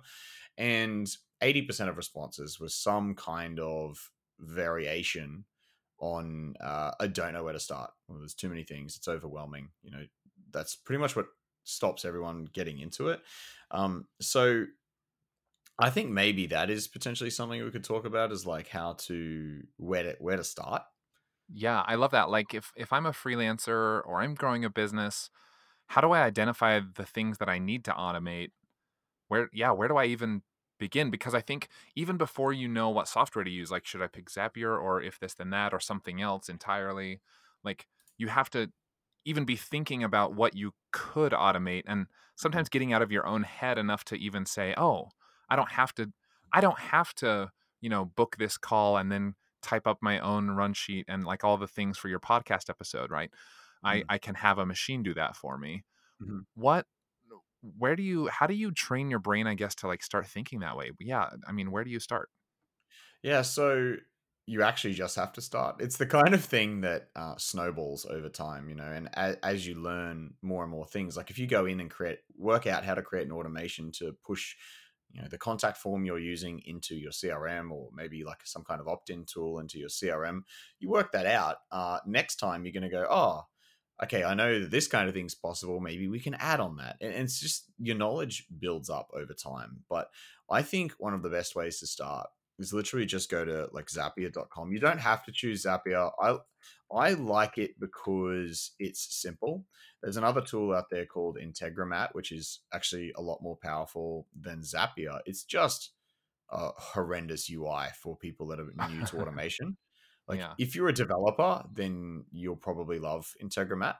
[0.58, 1.08] and
[1.42, 5.46] 80% of responses was some kind of variation
[6.00, 7.92] on uh, I don't know where to start.
[8.08, 8.98] Well, there's too many things.
[8.98, 9.70] It's overwhelming.
[9.84, 10.06] You know,
[10.50, 11.28] that's pretty much what
[11.64, 13.22] stops everyone getting into it.
[13.70, 14.66] Um, so
[15.80, 19.64] I think maybe that is potentially something we could talk about is like how to
[19.78, 20.84] where to where to start.
[21.54, 22.30] Yeah, I love that.
[22.30, 25.30] Like if if I'm a freelancer or I'm growing a business,
[25.88, 28.52] how do I identify the things that I need to automate?
[29.28, 30.44] Where yeah, where do I even
[30.80, 34.08] begin because I think even before you know what software to use, like should I
[34.08, 37.22] pick Zapier or if this then that or something else entirely,
[37.64, 37.88] like
[38.18, 38.72] you have to
[39.26, 42.74] even be thinking about what you could automate and sometimes mm-hmm.
[42.74, 45.10] getting out of your own head enough to even say, "Oh,
[45.50, 46.12] I don't have to
[46.54, 50.52] I don't have to, you know, book this call and then type up my own
[50.52, 53.32] run sheet and like all the things for your podcast episode, right?
[53.86, 54.10] Mm-hmm.
[54.10, 55.84] I I can have a machine do that for me."
[56.22, 56.40] Mm-hmm.
[56.56, 56.86] What
[57.78, 60.60] where do you how do you train your brain i guess to like start thinking
[60.60, 62.30] that way yeah i mean where do you start
[63.22, 63.94] yeah so
[64.48, 68.28] you actually just have to start it's the kind of thing that uh, snowballs over
[68.28, 71.46] time you know and as, as, you learn more and more things like if you
[71.46, 74.56] go in and create work out how to create an automation to push
[75.14, 78.80] you know the contact form you're using into your crm or maybe like some kind
[78.80, 80.42] of opt-in tool into your crm
[80.80, 83.44] you work that out uh, next time you're going to go oh
[84.04, 85.80] okay, I know that this kind of thing's possible.
[85.80, 86.98] Maybe we can add on that.
[87.02, 89.84] And it's just your knowledge builds up over time.
[89.90, 90.10] But
[90.50, 92.28] I think one of the best ways to start
[92.62, 94.72] is literally just go to like zapier.com.
[94.72, 96.12] You don't have to choose Zapier.
[96.22, 96.38] I
[96.94, 99.66] I like it because it's simple.
[100.02, 104.62] There's another tool out there called Integromat, which is actually a lot more powerful than
[104.62, 105.20] Zapier.
[105.26, 105.92] It's just
[106.50, 109.78] a horrendous UI for people that are new to automation.
[110.28, 110.54] Like yeah.
[110.60, 113.96] if you're a developer, then you'll probably love Integromat.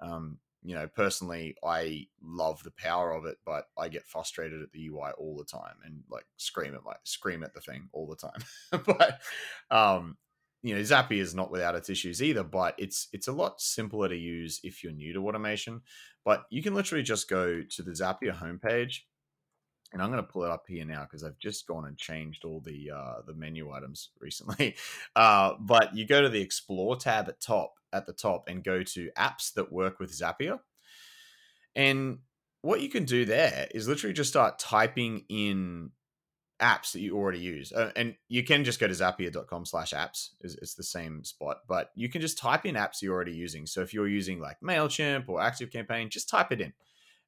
[0.00, 4.70] Um, you know, personally, I love the power of it, but I get frustrated at
[4.72, 8.06] the UI all the time and like scream at like scream at the thing all
[8.06, 8.82] the time.
[8.86, 9.20] but
[9.76, 10.16] um,
[10.62, 14.08] you know, Zapier is not without its issues either, but it's it's a lot simpler
[14.08, 15.80] to use if you're new to automation.
[16.24, 19.00] But you can literally just go to the Zapier homepage
[19.92, 22.44] and I'm going to pull it up here now because I've just gone and changed
[22.44, 24.76] all the uh, the menu items recently.
[25.14, 28.82] Uh, but you go to the Explore tab at top at the top and go
[28.82, 30.60] to apps that work with Zapier,
[31.74, 32.18] and
[32.62, 35.90] what you can do there is literally just start typing in
[36.60, 37.72] apps that you already use.
[37.72, 41.58] Uh, and you can just go to zapier.com slash apps it's, it's, the same spot
[41.66, 43.66] but you can just type in apps you're already using.
[43.66, 46.72] So if you're using like mailchimp or activecampaign just type it in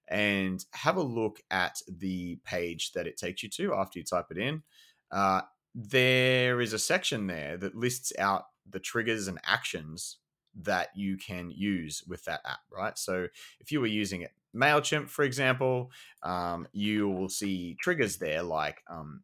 [0.08, 4.26] and have a look at the page that it takes you to after you type
[4.30, 4.62] it in.
[5.10, 5.42] Uh,
[5.74, 10.18] there is a section there that lists out the triggers and actions
[10.54, 12.96] that you can use with that app, right?
[12.96, 13.26] So
[13.60, 15.90] if you were using it, MailChimp, for example,
[16.22, 19.22] um, you will see triggers there like um,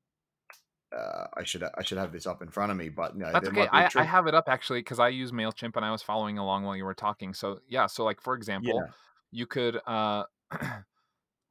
[0.96, 3.48] uh, I should I should have this up in front of me, but no, that's
[3.48, 3.68] okay.
[3.70, 6.64] I, I, have it up actually because I use Mailchimp and I was following along
[6.64, 7.32] while you were talking.
[7.32, 8.92] So yeah, so like for example, yeah.
[9.30, 10.24] you could uh,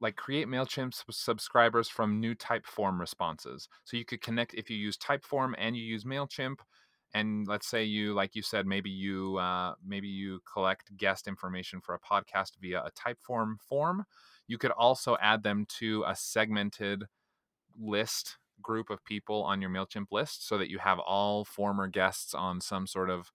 [0.00, 3.68] like create MailChimp subscribers from new Typeform responses.
[3.84, 6.56] So you could connect if you use Typeform and you use MailChimp
[7.14, 11.80] and let's say you like you said maybe you uh, maybe you collect guest information
[11.80, 14.04] for a podcast via a typeform form
[14.46, 17.04] you could also add them to a segmented
[17.80, 22.34] list group of people on your mailchimp list so that you have all former guests
[22.34, 23.30] on some sort of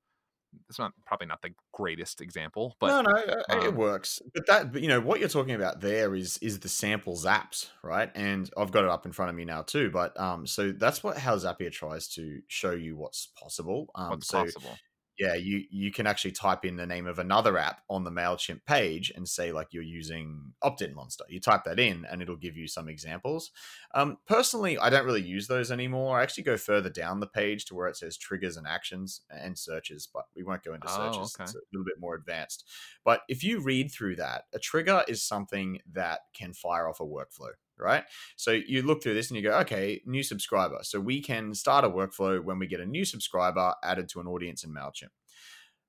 [0.69, 4.21] it's not probably not the greatest example, but no, no, uh, um, it works.
[4.33, 7.69] But that, but you know, what you're talking about there is is the sample zaps,
[7.83, 8.11] right?
[8.15, 9.89] And I've got it up in front of me now too.
[9.89, 13.87] But um, so that's what how Zapier tries to show you what's possible.
[13.95, 14.77] Um, what's so possible?
[15.17, 18.65] Yeah, you you can actually type in the name of another app on the Mailchimp
[18.65, 21.21] page and say like you're using OptinMonster.
[21.29, 23.51] You type that in, and it'll give you some examples.
[23.93, 26.19] Um, personally, I don't really use those anymore.
[26.19, 29.57] I actually go further down the page to where it says triggers and actions and
[29.57, 31.35] searches, but we won't go into oh, searches.
[31.35, 31.43] Okay.
[31.43, 32.65] It's a little bit more advanced.
[33.05, 37.05] But if you read through that, a trigger is something that can fire off a
[37.05, 38.03] workflow right?
[38.35, 40.79] So you look through this and you go, okay, new subscriber.
[40.83, 44.27] So we can start a workflow when we get a new subscriber added to an
[44.27, 45.09] audience in MailChimp.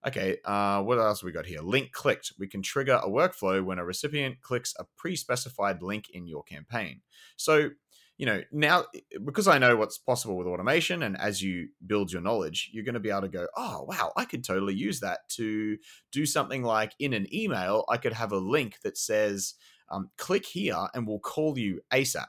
[0.06, 1.60] Okay, uh, what else we got here?
[1.60, 2.32] Link clicked.
[2.38, 6.44] We can trigger a workflow when a recipient clicks a pre specified link in your
[6.44, 7.00] campaign.
[7.36, 7.70] So,
[8.16, 8.84] you know, now
[9.24, 12.94] because I know what's possible with automation, and as you build your knowledge, you're going
[12.94, 15.76] to be able to go, oh, wow, I could totally use that to
[16.12, 19.54] do something like in an email, I could have a link that says,
[19.90, 22.26] um, click here and we'll call you ASAP.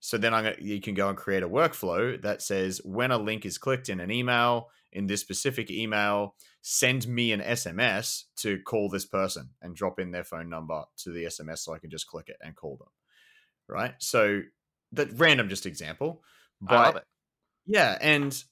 [0.00, 3.18] So then I'm gonna, you can go and create a workflow that says when a
[3.18, 8.58] link is clicked in an email, in this specific email, send me an SMS to
[8.62, 11.90] call this person and drop in their phone number to the SMS so I can
[11.90, 12.88] just click it and call them.
[13.68, 13.94] Right.
[13.98, 14.40] So
[14.92, 16.22] that random just example.
[16.60, 17.04] But
[17.66, 18.42] yeah, and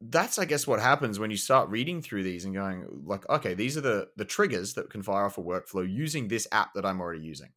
[0.00, 3.54] that's I guess what happens when you start reading through these and going like, okay,
[3.54, 6.84] these are the the triggers that can fire off a workflow using this app that
[6.84, 7.50] I'm already using.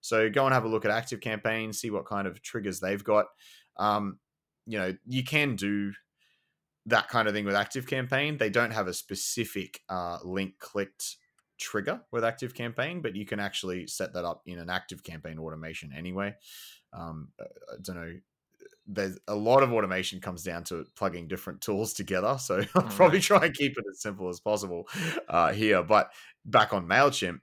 [0.00, 3.02] So go and have a look at Active Campaign, see what kind of triggers they've
[3.02, 3.26] got.
[3.76, 4.18] Um,
[4.66, 5.92] you know, you can do
[6.86, 8.38] that kind of thing with Active Campaign.
[8.38, 11.16] They don't have a specific uh, link clicked
[11.58, 15.38] trigger with Active Campaign, but you can actually set that up in an Active Campaign
[15.38, 16.34] automation anyway.
[16.92, 17.44] Um, I
[17.82, 18.14] don't know
[18.88, 22.36] there's a lot of automation comes down to plugging different tools together.
[22.40, 24.88] So I'll probably try and keep it as simple as possible
[25.28, 25.82] uh, here.
[25.82, 26.10] But
[26.44, 27.40] back on Mailchimp,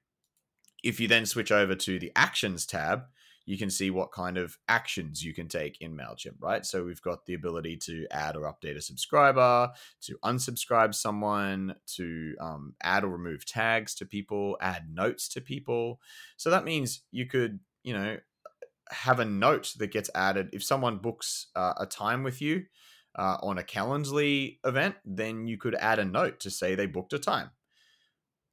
[0.84, 3.04] if you then switch over to the Actions tab,
[3.46, 6.66] you can see what kind of actions you can take in MailChimp, right?
[6.66, 9.72] So we've got the ability to add or update a subscriber,
[10.02, 16.00] to unsubscribe someone, to um, add or remove tags to people, add notes to people.
[16.38, 18.18] So that means you could, you know,
[18.92, 22.66] have a note that gets added if someone books uh, a time with you
[23.16, 27.14] uh, on a Calendly event, then you could add a note to say they booked
[27.14, 27.52] a time.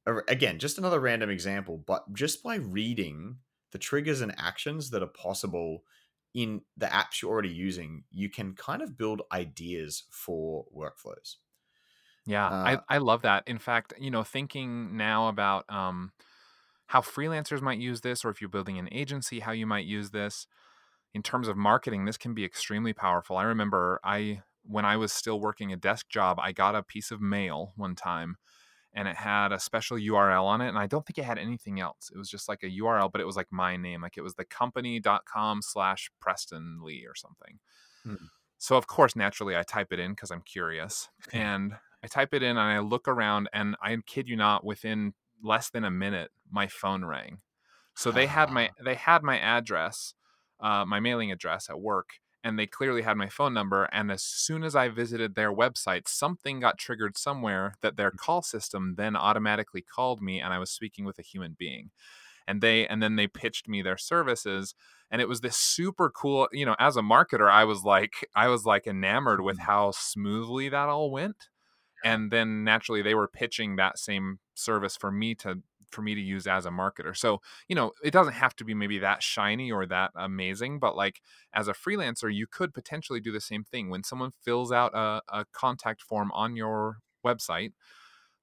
[0.05, 3.39] Again, just another random example, but just by reading
[3.71, 5.85] the triggers and actions that are possible
[6.33, 11.37] in the apps you're already using, you can kind of build ideas for workflows.
[12.25, 13.47] Yeah, uh, I, I love that.
[13.47, 16.13] In fact, you know, thinking now about um,
[16.87, 20.11] how freelancers might use this, or if you're building an agency, how you might use
[20.11, 20.47] this
[21.13, 23.37] in terms of marketing, this can be extremely powerful.
[23.37, 27.11] I remember I when I was still working a desk job, I got a piece
[27.11, 28.37] of mail one time
[28.93, 30.69] and it had a special URL on it.
[30.69, 32.09] And I don't think it had anything else.
[32.13, 34.01] It was just like a URL, but it was like my name.
[34.01, 37.59] Like it was the company.com slash Preston Lee or something.
[38.03, 38.27] Hmm.
[38.57, 41.09] So of course, naturally I type it in because I'm curious.
[41.33, 41.73] and
[42.03, 45.13] I type it in and I look around and I kid you not, within
[45.43, 47.39] less than a minute, my phone rang.
[47.95, 48.83] So they had my ah.
[48.83, 50.13] they had my address,
[50.59, 52.09] uh, my mailing address at work,
[52.43, 53.85] and they clearly had my phone number.
[53.85, 58.41] And as soon as I visited their website, something got triggered somewhere that their call
[58.41, 61.91] system then automatically called me, and I was speaking with a human being.
[62.47, 64.75] And they and then they pitched me their services,
[65.11, 66.47] and it was this super cool.
[66.51, 69.65] You know, as a marketer, I was like I was like enamored with mm.
[69.65, 71.49] how smoothly that all went
[72.03, 75.59] and then naturally they were pitching that same service for me to
[75.93, 77.15] for me to use as a marketer.
[77.15, 80.95] So, you know, it doesn't have to be maybe that shiny or that amazing, but
[80.95, 81.21] like
[81.53, 83.89] as a freelancer, you could potentially do the same thing.
[83.89, 87.71] When someone fills out a, a contact form on your website,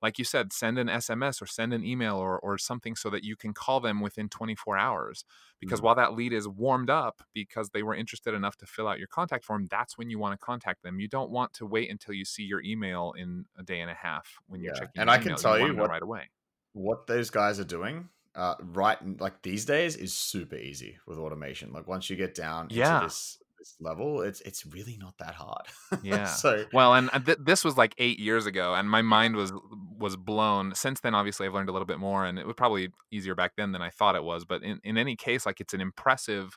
[0.02, 3.22] like you said, send an SMS or send an email or, or something so that
[3.22, 5.24] you can call them within 24 hours.
[5.60, 5.86] Because mm-hmm.
[5.86, 9.08] while that lead is warmed up because they were interested enough to fill out your
[9.08, 11.00] contact form, that's when you want to contact them.
[11.00, 13.94] You don't want to wait until you see your email in a day and a
[13.94, 14.80] half when you're yeah.
[14.80, 15.00] checking.
[15.00, 16.30] And I can tell you, you what, right away.
[16.72, 21.72] What those guys are doing uh, right like these days is super easy with automation.
[21.72, 23.00] Like once you get down yeah.
[23.00, 25.66] this this level, it's it's really not that hard.
[26.02, 26.24] yeah.
[26.24, 29.52] so well, and uh, th- this was like eight years ago, and my mind was
[29.98, 30.74] was blown.
[30.74, 33.52] Since then, obviously, I've learned a little bit more, and it was probably easier back
[33.56, 34.44] then than I thought it was.
[34.44, 36.56] But in in any case, like it's an impressive.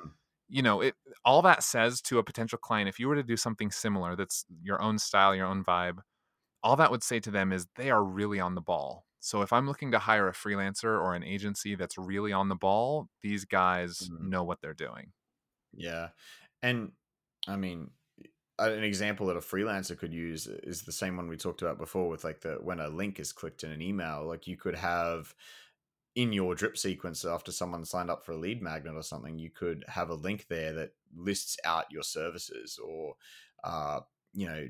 [0.00, 0.08] Mm-hmm.
[0.48, 0.94] You know, it
[1.24, 4.44] all that says to a potential client, if you were to do something similar, that's
[4.62, 5.98] your own style, your own vibe,
[6.62, 9.04] all that would say to them is they are really on the ball.
[9.20, 12.54] So if I'm looking to hire a freelancer or an agency that's really on the
[12.54, 14.30] ball, these guys mm-hmm.
[14.30, 15.12] know what they're doing.
[15.74, 16.08] Yeah.
[16.62, 16.92] And
[17.46, 17.90] I mean,
[18.58, 22.08] an example that a freelancer could use is the same one we talked about before
[22.08, 25.34] with like the when a link is clicked in an email, like you could have
[26.16, 29.50] in your drip sequence after someone signed up for a lead magnet or something, you
[29.50, 33.14] could have a link there that lists out your services or
[33.64, 34.00] uh,
[34.32, 34.68] you know,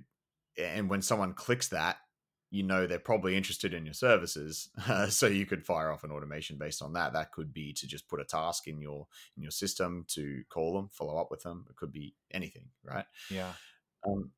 [0.58, 1.96] and when someone clicks that,
[2.50, 6.10] you know they're probably interested in your services uh, so you could fire off an
[6.10, 7.12] automation based on that.
[7.12, 10.74] That could be to just put a task in your in your system to call
[10.74, 11.66] them follow up with them.
[11.70, 13.06] It could be anything right?
[13.30, 13.52] Yeah.
[14.06, 14.30] Um,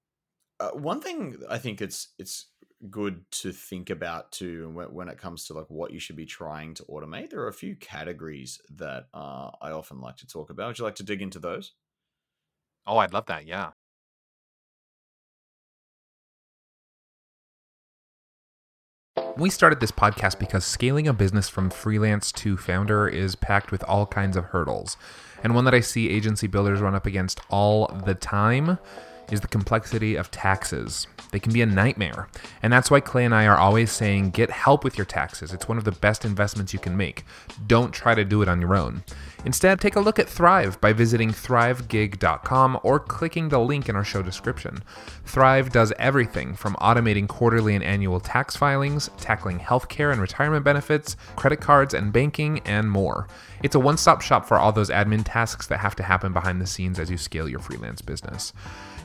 [0.63, 2.51] uh, one thing i think it's it's
[2.89, 6.27] good to think about too when, when it comes to like what you should be
[6.27, 10.51] trying to automate there are a few categories that uh, i often like to talk
[10.51, 10.69] about.
[10.69, 11.73] Would you like to dig into those?
[12.87, 13.72] Oh i'd love that yeah
[19.35, 23.83] We started this podcast because scaling a business from freelance to founder is packed with
[23.85, 24.99] all kinds of hurdles.
[25.43, 28.79] And one that I see agency builders run up against all the time
[29.31, 31.07] is the complexity of taxes.
[31.31, 32.29] They can be a nightmare.
[32.63, 35.55] And that's why Clay and I are always saying get help with your taxes.
[35.55, 37.25] It's one of the best investments you can make.
[37.67, 39.03] Don't try to do it on your own.
[39.45, 44.05] Instead, take a look at Thrive by visiting thrivegig.com or clicking the link in our
[44.05, 44.83] show description.
[45.25, 51.17] Thrive does everything from automating quarterly and annual tax filings, tackling healthcare and retirement benefits,
[51.37, 53.27] credit cards and banking, and more.
[53.63, 56.61] It's a one stop shop for all those admin tasks that have to happen behind
[56.61, 58.53] the scenes as you scale your freelance business.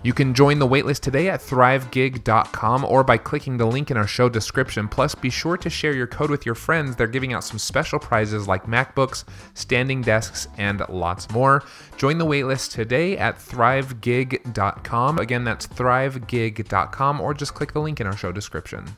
[0.03, 4.07] You can join the waitlist today at thrivegig.com or by clicking the link in our
[4.07, 4.87] show description.
[4.87, 6.95] Plus, be sure to share your code with your friends.
[6.95, 9.23] They're giving out some special prizes like MacBooks,
[9.53, 11.63] standing desks, and lots more.
[11.97, 15.19] Join the waitlist today at thrivegig.com.
[15.19, 18.97] Again, that's thrivegig.com or just click the link in our show description.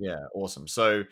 [0.00, 0.66] Yeah, awesome.
[0.68, 1.04] So,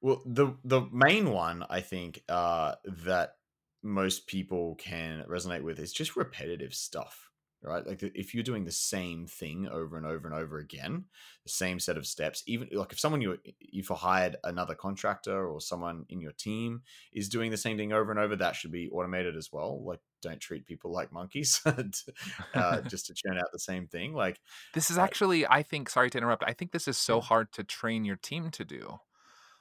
[0.00, 2.74] well, the the main one I think uh,
[3.04, 3.36] that
[3.82, 7.30] most people can resonate with is just repetitive stuff,
[7.64, 7.86] right?
[7.86, 11.06] Like if you're doing the same thing over and over and over again,
[11.44, 15.60] the same set of steps, even like if someone you you've hired another contractor or
[15.60, 18.88] someone in your team is doing the same thing over and over, that should be
[18.90, 19.82] automated as well.
[19.84, 21.60] Like don't treat people like monkeys
[22.54, 24.14] uh, just to churn out the same thing.
[24.14, 24.40] Like
[24.72, 26.44] this is actually, I think, sorry to interrupt.
[26.46, 28.98] I think this is so hard to train your team to do.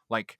[0.09, 0.39] Like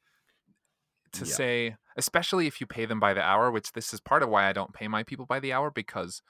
[1.13, 1.25] to Yeah.
[1.25, 4.47] say, especially if you pay them by the hour, which this is part of why
[4.47, 6.21] I don't pay my people by the hour because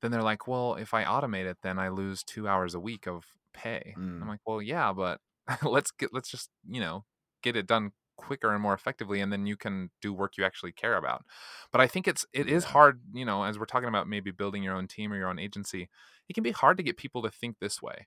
[0.00, 3.06] then they're like, well, if I automate it, then I lose two hours a week
[3.06, 3.96] of pay.
[3.96, 4.22] Mm.
[4.22, 5.20] I'm like, well, yeah, but
[5.62, 7.04] let's get let's just you know
[7.42, 10.72] get it done quicker and more effectively, and then you can do work you actually
[10.72, 11.24] care about.
[11.72, 12.66] But I think it's it is Yeah.
[12.66, 15.38] hard, you know, as we're talking about maybe building your own team or your own
[15.38, 15.88] agency,
[16.28, 18.06] it can be hard to get people to think this way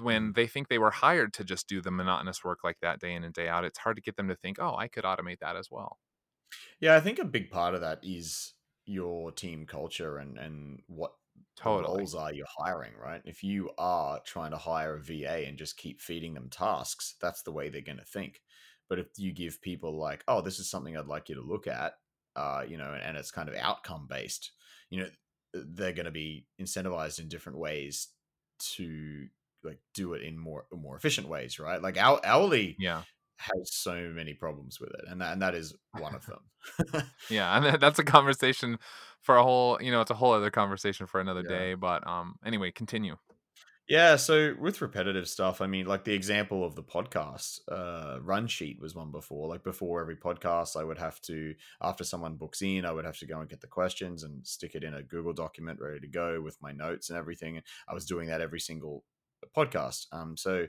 [0.00, 3.14] when they think they were hired to just do the monotonous work like that day
[3.14, 5.38] in and day out it's hard to get them to think oh i could automate
[5.40, 5.98] that as well
[6.80, 8.54] Yeah, I think a big part of that is
[8.86, 11.12] your team culture and and what
[11.56, 13.22] totally roles are you're hiring, right?
[13.24, 17.42] If you are trying to hire a VA and just keep feeding them tasks, that's
[17.42, 18.40] the way they're going to think.
[18.88, 21.66] But if you give people like, "Oh, this is something I'd like you to look
[21.66, 21.94] at,"
[22.36, 24.52] uh, you know, and it's kind of outcome based,
[24.90, 25.08] you know,
[25.54, 28.08] they're going to be incentivized in different ways
[28.58, 29.28] to
[29.64, 31.80] like do it in more more efficient ways, right?
[31.80, 33.02] Like our hourly yeah
[33.42, 37.04] has so many problems with it, and that, and that is one of them.
[37.28, 38.78] yeah and that's a conversation
[39.20, 41.42] for a whole you know it's a whole other conversation for another Yeah.
[41.42, 43.16] day but um anyway continue
[43.88, 48.46] Yeah, so with repetitive stuff, I mean, like the example of the podcast, uh, run
[48.46, 49.48] sheet was one before.
[49.48, 53.18] Like before every podcast, I would have to, after someone books in, I would have
[53.18, 56.06] to go and get the questions and stick it in a Google document ready to
[56.06, 57.60] go with my notes and everything.
[57.88, 59.04] I was doing that every single
[59.54, 60.06] podcast.
[60.12, 60.68] Um, so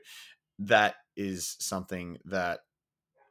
[0.60, 2.62] that is something that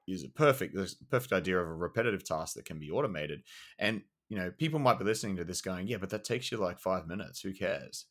[0.09, 3.43] is a perfect, a perfect idea of a repetitive task that can be automated.
[3.79, 6.59] And you know, people might be listening to this going, "Yeah, but that takes you
[6.59, 7.41] like five minutes.
[7.43, 8.07] Who cares?"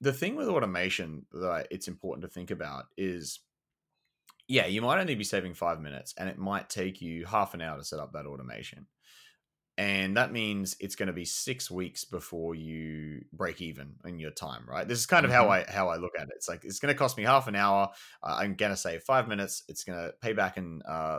[0.00, 3.40] the thing with automation that it's important to think about is
[4.48, 7.60] yeah you might only be saving five minutes and it might take you half an
[7.60, 8.86] hour to set up that automation
[9.78, 14.30] and that means it's going to be six weeks before you break even in your
[14.30, 14.88] time right?
[14.88, 16.32] This is kind of how i how i look at it.
[16.36, 17.90] It's like it's going to cost me half an hour
[18.22, 21.18] uh, i'm going to save five minutes it's going to pay back in uh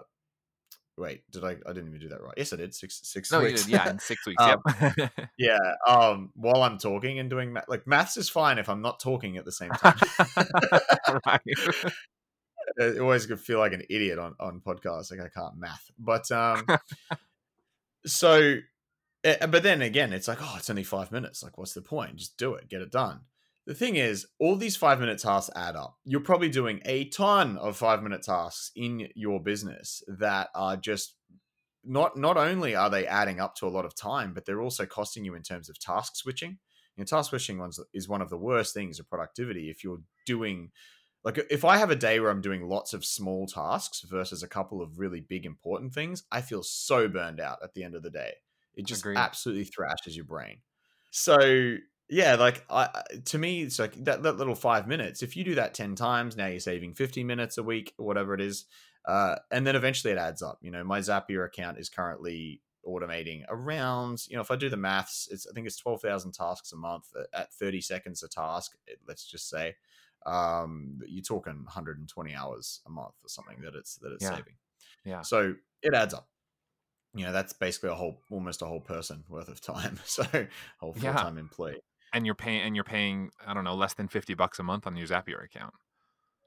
[0.97, 2.33] wait did i i didn't even do that right.
[2.37, 3.65] Yes i did six six no you weeks.
[3.65, 4.61] did yeah in six weeks Um,
[4.97, 8.81] yep yeah um while i'm talking and doing math like maths is fine if i'm
[8.81, 9.97] not talking at the same time.
[11.25, 11.41] Right.
[12.81, 16.29] I always could feel like an idiot on on podcasts like i can't math but
[16.31, 16.65] um
[18.07, 18.55] so
[19.23, 21.43] but then again it's like oh it's only five minutes.
[21.43, 22.15] Like what's the point?
[22.15, 22.69] Just do it.
[22.69, 23.21] Get it done.
[23.65, 25.97] The thing is all these five minute tasks add up.
[26.05, 31.15] You're probably doing a ton of five minute tasks in your business that are just
[31.83, 34.85] not not only are they adding up to a lot of time but they're also
[34.85, 36.59] costing you in terms of task switching.
[36.97, 40.71] Know, task switching ones is one of the worst things of productivity if you're doing
[41.27, 44.47] like if i have a day where i'm doing lots of small tasks versus a
[44.47, 48.01] couple of really big important things i feel so burned out at the end of
[48.01, 48.33] the day.
[48.77, 49.17] It just Agreed.
[49.17, 50.59] absolutely thrashes your brain.
[51.11, 51.75] So
[52.09, 52.89] yeah like I,
[53.25, 56.37] to me it's like that, that little five minutes if you do that 10 times
[56.37, 58.65] now you're saving 50 minutes a week or whatever it is
[59.05, 63.43] uh, and then eventually it adds up you know my zapier account is currently automating
[63.49, 66.77] around you know if i do the maths it's i think it's 12000 tasks a
[66.77, 69.75] month at- at 30 seconds a task let's just say
[70.27, 74.35] um you're talking 120 hours a month or something that it's that it's Yeah.
[74.35, 74.55] saving.
[75.05, 75.21] Yeah.
[75.21, 76.27] So it adds up.
[77.13, 79.99] You know that's basically a whole almost a whole person worth of time.
[80.05, 80.23] So
[80.79, 81.81] whole full-time employee.
[82.13, 84.87] And you're paying and you're paying i don't know less than 50 bucks a month
[84.87, 85.73] on your zapier account.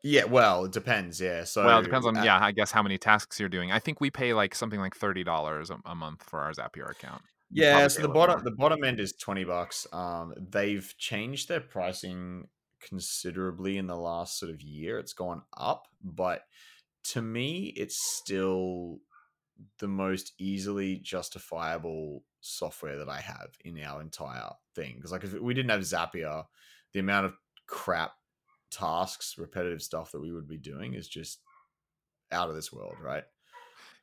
[0.03, 1.45] Yeah well it depends yeah.
[1.45, 3.71] So well it depends on yeah i guess how many tasks you're doing.
[3.73, 7.23] I think we pay like something like $30 a, a month for our zapier account.
[7.53, 8.45] You Yeah, so the bottom more.
[8.45, 9.87] the bottom end is twenty bucks.
[9.93, 12.49] Um, they've changed their pricing
[12.81, 14.99] considerably in the last sort of year.
[14.99, 16.43] It's gone up, but
[17.05, 18.99] to me, it's still
[19.79, 24.95] the most easily justifiable software that I have in our entire thing.
[24.97, 26.45] Because like if we didn't have Zapier,
[26.93, 27.35] the amount of
[27.67, 28.13] crap
[28.71, 31.41] tasks, repetitive stuff that we would be doing is just
[32.33, 33.25] out of this world, right?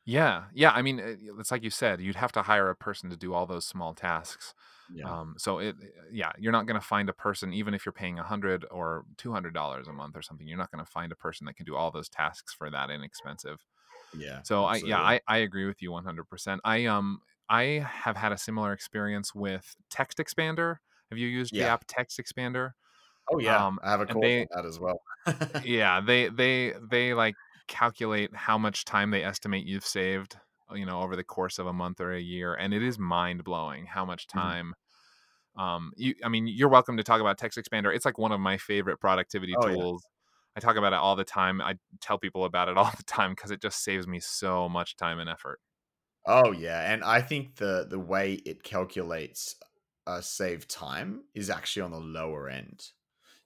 [0.08, 3.10] yeah yeah i mean eh, it's like you said you'd have to hire a person
[3.10, 4.54] to do all those small tasks
[4.94, 5.20] Yeah.
[5.20, 5.76] um, so it
[6.10, 9.04] yeah you're not going to find a person even if you're paying a hundred or
[9.16, 11.56] two hundred dollars a month or something you're not going to find a person that
[11.56, 13.58] can do all those tasks for that inexpensive
[14.16, 14.42] yeah.
[14.42, 15.00] So I yeah.
[15.00, 16.60] I, I agree with you 100%.
[16.64, 20.76] I um I have had a similar experience with Text Expander.
[21.10, 22.72] Have you used the app Text Expander?
[23.30, 25.00] oh yeah, um, I have a call they- that as well.
[25.64, 27.34] Yeah, they they they like
[27.66, 30.36] calculate how much time they estimate you've saved,
[30.74, 33.44] you know, over the course of a month or a year, and it is mind
[33.44, 34.52] blowing how much Mhm.
[34.52, 34.74] time.
[35.56, 37.94] Um, you, I mean, you're welcome to talk about Text Expander.
[37.94, 39.84] It's like one of my favorite productivity Oh, yeah.
[39.84, 40.08] tools.
[40.56, 41.60] I talk about it all the time.
[41.60, 44.96] I tell people about it all the time because it just saves me so much
[44.96, 45.60] time and effort.
[46.26, 49.56] Oh yeah, and I think the the way it calculates
[50.06, 52.92] uh, save time is actually on the lower end.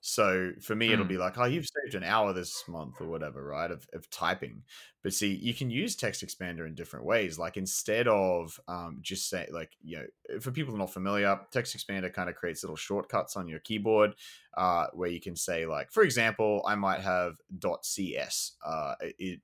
[0.04, 1.06] So for me, it'll Mm.
[1.06, 3.70] be like, oh, you've saved an hour this month or whatever, right?
[3.70, 4.64] Of, of typing.
[5.00, 7.38] But see, you can use Text Expander in different ways.
[7.38, 12.12] Like instead of um, just say, like, you know, for people not familiar, Text Expander
[12.12, 14.16] kind of creates little shortcuts on your keyboard
[14.54, 17.40] uh, where you can say, like, for example, I might have
[17.82, 18.96] .cs uh,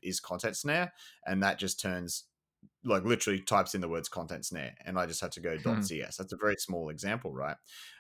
[0.03, 0.93] is content snare,
[1.25, 2.25] and that just turns
[2.85, 5.89] like literally types in the words content snare and i just had to go Hmm.
[5.91, 7.57] .cs that's a very small example right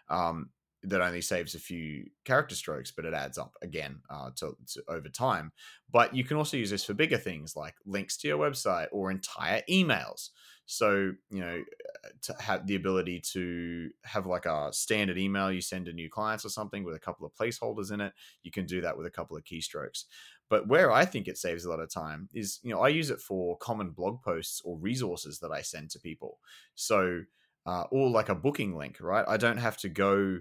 [0.08, 0.50] um,
[0.82, 4.82] that only saves a few character strokes but it adds up again uh, to, to
[4.88, 5.52] over time
[5.90, 9.10] but you can also use this for bigger things like links to your website or
[9.10, 10.30] entire emails
[10.66, 11.64] so you know
[12.04, 16.08] uh, to have the ability to have like a standard email you send to new
[16.10, 18.12] clients or something with a couple of placeholders in it
[18.42, 20.04] you can do that with a couple of keystrokes
[20.48, 23.10] but where I think it saves a lot of time is, you know, I use
[23.10, 26.38] it for common blog posts or resources that I send to people.
[26.74, 27.24] So,
[27.66, 29.26] uh, or like a booking link, right?
[29.28, 30.40] I don't have to go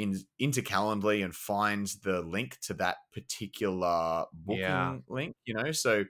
[0.00, 5.00] in into Calendly and find the link to that particular booking Yeah.
[5.08, 5.72] link, you know.
[5.72, 6.04] So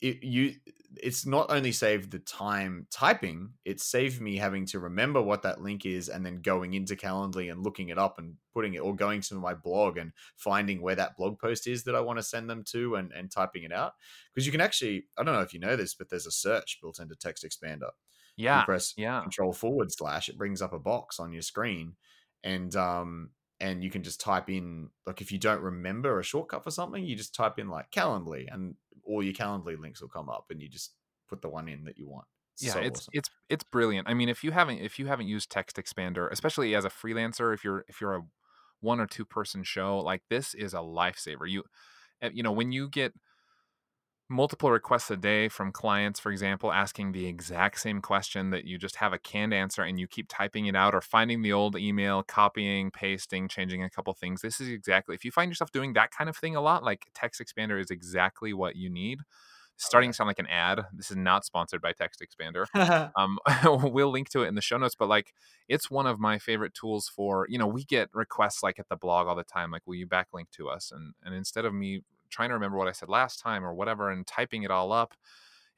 [0.00, 0.54] it you
[0.96, 5.60] it's not only saved the time typing it saved me having to remember what that
[5.60, 8.96] link is and then going into calendly and looking it up and putting it or
[8.96, 12.22] going to my blog and finding where that blog post is that i want to
[12.22, 13.92] send them to and, and typing it out
[14.32, 16.78] because you can actually i don't know if you know this but there's a search
[16.80, 17.90] built into text expander
[18.36, 19.22] Yeah, you press yeah.
[19.22, 21.96] control forward slash it brings up a box on your screen
[22.44, 23.30] and um
[23.60, 27.04] and you can just type in like if you don't remember a shortcut for something
[27.04, 28.74] you just type in like calendly and
[29.04, 30.92] all your calendly links will come up and you just
[31.28, 32.26] put the one in that you want.
[32.58, 33.10] Yeah so it's awesome.
[33.14, 34.08] it's it's brilliant.
[34.08, 37.54] I mean if you haven't if you haven't used text expander especially as a freelancer
[37.54, 38.22] if you're if you're a
[38.80, 41.48] one or two person show like this is a lifesaver.
[41.48, 41.64] You
[42.22, 43.12] eh, you know when you get
[44.30, 48.78] multiple requests a day from clients for example asking the exact same question that you
[48.78, 51.76] just have a canned answer and you keep typing it out or finding the old
[51.76, 54.40] email copying pasting changing a couple things.
[54.40, 57.08] This is exactly if you find yourself doing that kind of thing a lot like
[57.12, 59.18] text expander is exactly what you need.
[59.76, 60.82] Starting to sound like an ad.
[60.92, 62.66] This is not sponsored by text expander.
[63.16, 65.34] Um, we'll link to it in the show notes but like
[65.68, 68.96] it's one of my favorite tools for you know we get requests like at the
[68.96, 70.92] blog all the time like will you backlink to us?
[70.92, 74.10] And and instead of me trying to remember what i said last time or whatever
[74.10, 75.14] and typing it all up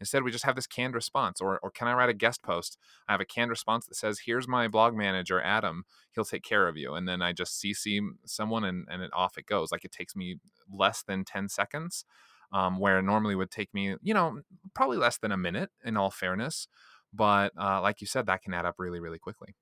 [0.01, 2.77] instead we just have this canned response or, or can i write a guest post
[3.09, 5.85] i have a canned response that says here's my blog manager adam
[6.15, 9.39] he'll take care of you and then i just cc someone and, and it off
[9.39, 10.39] it goes like it takes me
[10.71, 12.05] less than 10 seconds
[12.53, 14.41] um, where normally would take me, you know,
[14.75, 16.69] probably less than a minute in all fairness.
[17.13, 19.55] But uh, like you said, that can add up really, really quickly.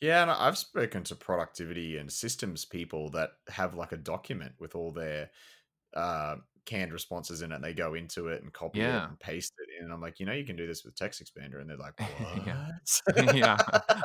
[0.00, 4.74] yeah and i've spoken to productivity and systems people that have like a document with
[4.74, 5.30] all their
[5.94, 6.36] uh
[6.66, 9.68] canned responses in it and they go into it and copy it and paste it
[9.78, 11.76] in and i'm like you know you can do this with text expander and they're
[11.76, 11.92] like
[12.46, 12.68] Yeah.
[13.16, 13.56] what yeah,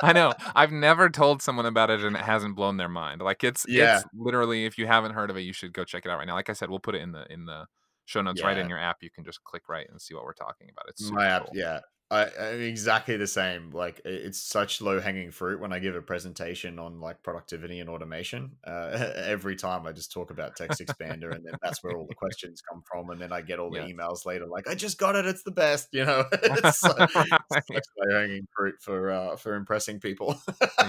[0.02, 0.32] I know.
[0.54, 3.20] I've never told someone about it and it hasn't blown their mind.
[3.20, 3.96] Like it's Yeah.
[3.98, 6.26] it's literally if you haven't heard of it, you should go check it out right
[6.26, 6.34] now.
[6.34, 7.66] Like I said, we'll put it in the in the
[8.06, 8.98] show notes right in your app.
[9.02, 10.86] You can just click right and see what we're talking about.
[10.88, 11.52] It's my app cool.
[11.54, 11.80] yeah
[12.10, 16.02] I, I'm exactly the same like it's such low hanging fruit when i give a
[16.02, 21.34] presentation on like productivity and automation uh, every time i just talk about text expander
[21.36, 23.78] and then that's where all the questions come from and then i get all the
[23.78, 23.92] Yes.
[23.92, 27.84] emails later like i just got it it's the best you know it's so, such
[27.98, 30.40] low hanging fruit for uh for impressing people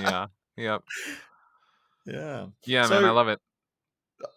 [0.01, 0.27] yeah.
[0.57, 0.83] Yep.
[2.05, 3.05] yeah Yeah, man.
[3.05, 3.39] I love it.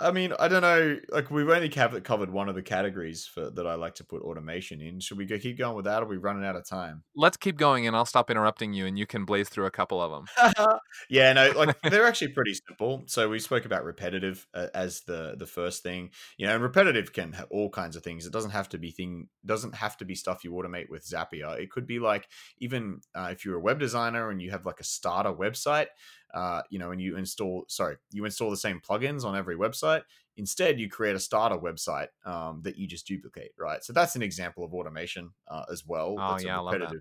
[0.01, 0.99] I mean, I don't know.
[1.11, 4.81] Like we've only covered one of the categories for that I like to put automation
[4.81, 5.01] in.
[5.01, 6.03] Should we go keep going with that?
[6.03, 7.03] Or are we running out of time?
[7.15, 10.01] Let's keep going and I'll stop interrupting you and you can blaze through a couple
[10.01, 10.79] of them.
[11.11, 13.05] yeah, no, like they're actually pretty simple.
[13.07, 17.13] So we spoke about repetitive uh, as the the first thing, you know, and repetitive
[17.13, 18.27] can have all kinds of things.
[18.27, 21.59] It doesn't have to be thing doesn't have to be stuff you automate with Zapier.
[21.61, 22.29] It could be like
[22.59, 25.87] even uh, if you're a web designer and you have like a starter website,
[26.35, 30.03] uh, you know, and you install sorry, you install the same plugins on every website.
[30.37, 33.85] Instead, you create a starter website um, that you just duplicate, right?
[33.85, 36.17] So that's an example of automation uh, as well.
[36.19, 36.95] Oh, that's a yeah, I love that.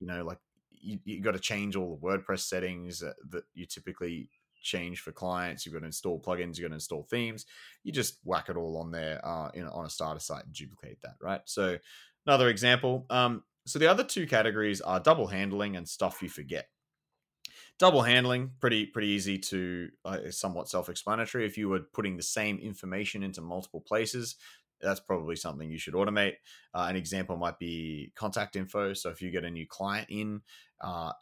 [0.00, 0.38] you know like
[0.70, 4.28] you, you got to change all the wordpress settings that, that you typically
[4.62, 7.46] change for clients you've got to install plugins you've got to install themes
[7.82, 11.00] you just whack it all on there uh, in, on a starter site and duplicate
[11.02, 11.78] that right so
[12.26, 16.68] another example um, so the other two categories are double handling and stuff you forget
[17.80, 22.58] double handling pretty pretty easy to uh, somewhat self-explanatory if you were putting the same
[22.58, 24.36] information into multiple places
[24.80, 26.36] that's probably something you should automate.
[26.74, 28.94] Uh, an example might be contact info.
[28.94, 30.40] So if you get a new client in,
[30.80, 31.12] uh,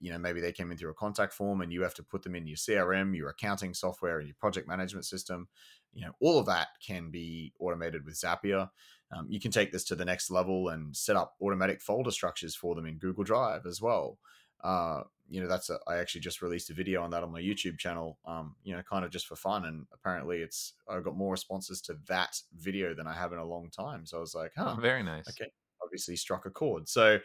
[0.00, 2.22] you know maybe they came in through a contact form and you have to put
[2.22, 5.48] them in your crm your accounting software and your project management system
[5.92, 8.70] you know all of that can be automated with zapier
[9.10, 12.54] um, you can take this to the next level and set up automatic folder structures
[12.54, 14.18] for them in google drive as well
[14.62, 15.02] uh,
[15.32, 17.78] you know that's a, I actually just released a video on that on my YouTube
[17.78, 18.18] channel.
[18.24, 21.80] Um, you know, kind of just for fun, and apparently it's I got more responses
[21.82, 24.06] to that video than I have in a long time.
[24.06, 25.26] So I was like, huh, Oh, very nice.
[25.30, 25.50] okay,
[25.82, 26.88] obviously struck a chord.
[26.88, 27.20] So,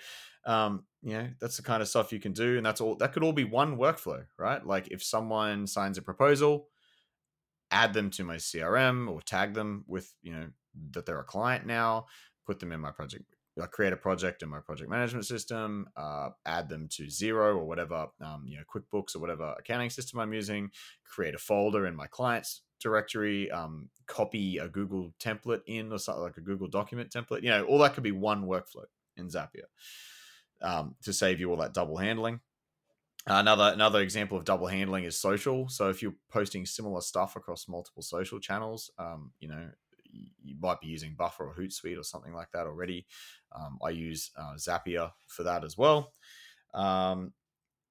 [0.45, 2.95] um, you know, that's the kind of stuff you can do, and that's all.
[2.95, 4.65] That could all be one workflow, right?
[4.65, 6.69] Like if someone signs a proposal,
[7.71, 10.49] add them to my CRM or tag them with you know
[10.91, 12.07] that they're a client now,
[12.45, 16.29] put them in my project I create a project in my project management system, uh,
[16.45, 20.33] add them to Xero or whatever, um, you know, QuickBooks or whatever accounting system I'm
[20.33, 20.69] using,
[21.03, 26.23] create a folder in my clients directory, um, copy a Google template in or something
[26.23, 27.43] like a Google document template.
[27.43, 28.85] You know, all that could be one workflow
[29.15, 29.67] in Zapier
[30.61, 32.39] um, to save you all that double handling.
[33.25, 35.67] Another another example of double handling is social.
[35.67, 39.69] So if you're posting similar stuff across multiple social channels, um, you know,
[40.11, 43.05] you might be using Buffer or Hootsuite or something like that already.
[43.55, 46.13] Um, I use uh, Zapier for that as well.
[46.73, 47.33] Um,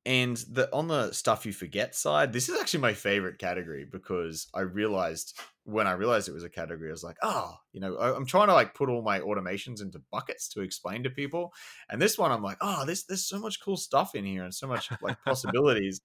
[0.06, 4.46] and the on the stuff you forget side, this is actually my favorite category because
[4.54, 7.96] I realized when I realized it was a category, I was like, oh, you know,
[7.96, 11.52] I, I'm trying to like put all my automations into buckets to explain to people.
[11.90, 14.54] And this one, I'm like, oh, this there's so much cool stuff in here and
[14.54, 16.00] so much like possibilities.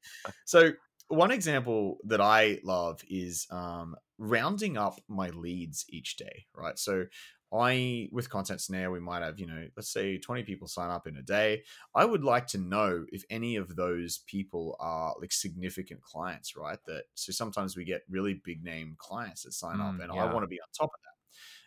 [0.45, 0.71] so
[1.11, 6.77] one example that I love is um, rounding up my leads each day, right?
[6.79, 7.05] So
[7.53, 11.05] I with content snare, we might have, you know, let's say 20 people sign up
[11.05, 11.63] in a day.
[11.93, 16.79] I would like to know if any of those people are like significant clients, right?
[16.85, 20.23] That so sometimes we get really big name clients that sign up, Mm, and yeah.
[20.23, 20.99] I want to be on top of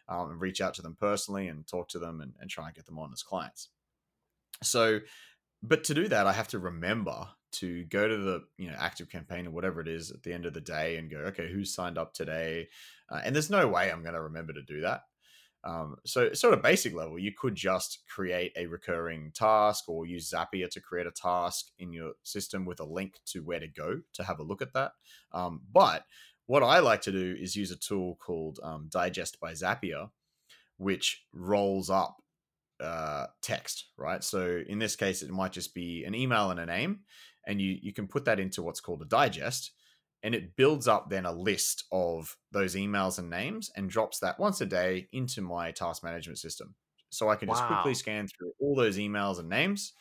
[0.09, 2.67] that um, and reach out to them personally and talk to them and, and try
[2.67, 3.71] and get them on as clients.
[4.63, 5.01] So,
[5.63, 9.09] but to do that, I have to remember to go to the you know active
[9.09, 11.75] campaign or whatever it is at the end of the day and go, okay, who's
[11.75, 12.69] signed up today?
[13.11, 15.03] Uh, and there's no way I'm going to remember to do that.
[15.65, 20.31] Um, so, sort of basic level, you could just create a recurring task or use
[20.31, 24.01] Zapier to create a task in your system with a link to where to go
[24.13, 24.93] to have a look at that.
[25.33, 26.05] Um, but
[26.47, 30.11] what I like to do is use a tool called um, Digest by Zapier,
[30.77, 32.17] which rolls up
[32.81, 34.23] uh, text, right?
[34.23, 37.01] So in this case, it might just be an email and a name,
[37.47, 39.73] and you you can put that into what's called a digest,
[40.23, 44.41] and it builds up then a list of those emails and names and drops that
[44.41, 46.75] once a day into my task management system.
[47.11, 49.93] So I can just quickly scan through all those emails and names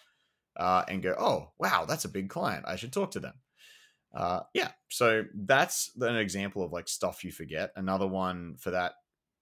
[0.57, 2.65] uh, and go, oh wow, that's a big client.
[2.67, 3.35] I should talk to them.
[4.13, 7.71] Uh, yeah, so that's an example of like stuff you forget.
[7.75, 8.93] Another one for that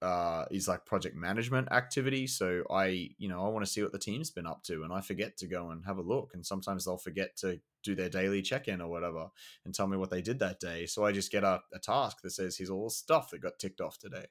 [0.01, 2.25] uh, is like project management activity.
[2.27, 4.93] So I, you know, I want to see what the team's been up to, and
[4.93, 6.31] I forget to go and have a look.
[6.33, 9.27] And sometimes they'll forget to do their daily check in or whatever,
[9.65, 10.85] and tell me what they did that day.
[10.85, 13.59] So I just get a, a task that says here's all the stuff that got
[13.59, 14.25] ticked off today.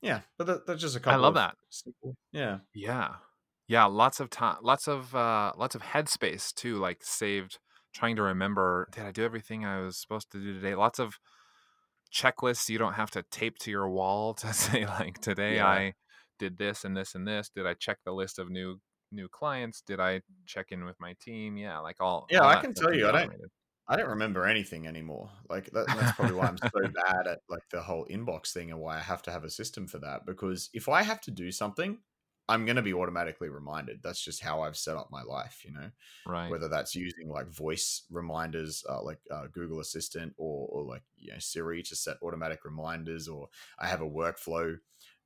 [0.00, 1.18] Yeah, but that, that's just a couple.
[1.18, 1.54] I love that.
[1.70, 3.16] simple- yeah, Yeah.
[3.70, 7.58] Yeah, lots of time lots of uh lots of headspace too, like saved
[7.92, 10.74] trying to remember did I do everything I was supposed to do today?
[10.74, 11.16] Lots of
[12.14, 15.66] checklists you don't have to tape to your wall to say like today Yeah.
[15.66, 15.92] I
[16.38, 17.50] did this and this and this.
[17.54, 18.80] Did I check the list of new
[19.10, 19.80] new clients?
[19.80, 21.56] Did I check in with my team?
[21.56, 23.32] Yeah, like all Yeah, all I can tell you, I don't-
[23.90, 25.30] I don't remember anything anymore.
[25.48, 28.80] Like that, that's probably why I'm so bad at like the whole inbox thing and
[28.80, 30.26] why I have to have a system for that.
[30.26, 31.98] Because if I have to do something,
[32.50, 34.02] I'm going to be automatically reminded.
[34.02, 35.90] That's just how I've set up my life, you know.
[36.26, 36.50] Right.
[36.50, 41.32] Whether that's using like voice reminders, uh, like uh, Google Assistant, or or like you
[41.32, 43.48] know Siri to set automatic reminders, or
[43.78, 44.78] I have a workflow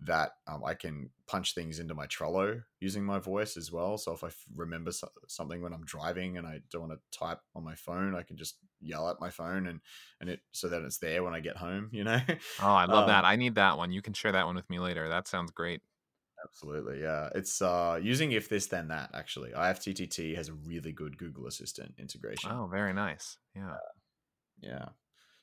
[0.07, 3.98] that um, I can punch things into my Trello using my voice as well.
[3.98, 7.18] So if I f- remember so- something when I'm driving and I don't want to
[7.18, 9.80] type on my phone, I can just yell at my phone and
[10.20, 11.88] and it so that it's there when I get home.
[11.92, 12.20] You know.
[12.61, 13.24] Oh, I love that.
[13.24, 13.92] Um, I need that one.
[13.92, 15.09] You can share that one with me later.
[15.09, 15.80] That sounds great.
[16.44, 17.28] Absolutely, yeah.
[17.34, 19.50] It's uh using if this then that actually.
[19.50, 22.50] IFTTT has a really good Google Assistant integration.
[22.53, 23.38] Oh, very nice.
[23.55, 23.76] Yeah.
[24.61, 24.86] Yeah.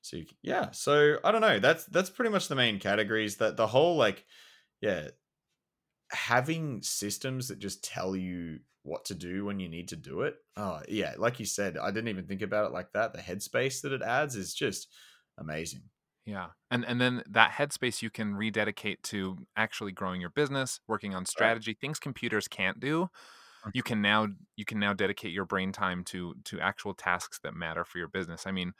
[0.01, 1.59] So you, yeah, so I don't know.
[1.59, 3.37] That's that's pretty much the main categories.
[3.37, 4.25] That the whole like,
[4.81, 5.09] yeah,
[6.11, 10.37] having systems that just tell you what to do when you need to do it.
[10.55, 13.13] Oh yeah, like you said, I didn't even think about it like that.
[13.13, 14.91] The headspace that it adds is just
[15.37, 15.89] amazing.
[16.25, 16.49] Yeah.
[16.69, 21.25] And and then that headspace you can rededicate to actually growing your business, working on
[21.25, 23.09] strategy, things computers can't do.
[23.65, 23.71] Mhm.
[23.73, 24.27] You can now
[24.57, 28.09] you can now dedicate your brain time to to actual tasks that matter for your
[28.09, 28.47] business.
[28.47, 28.73] I mean,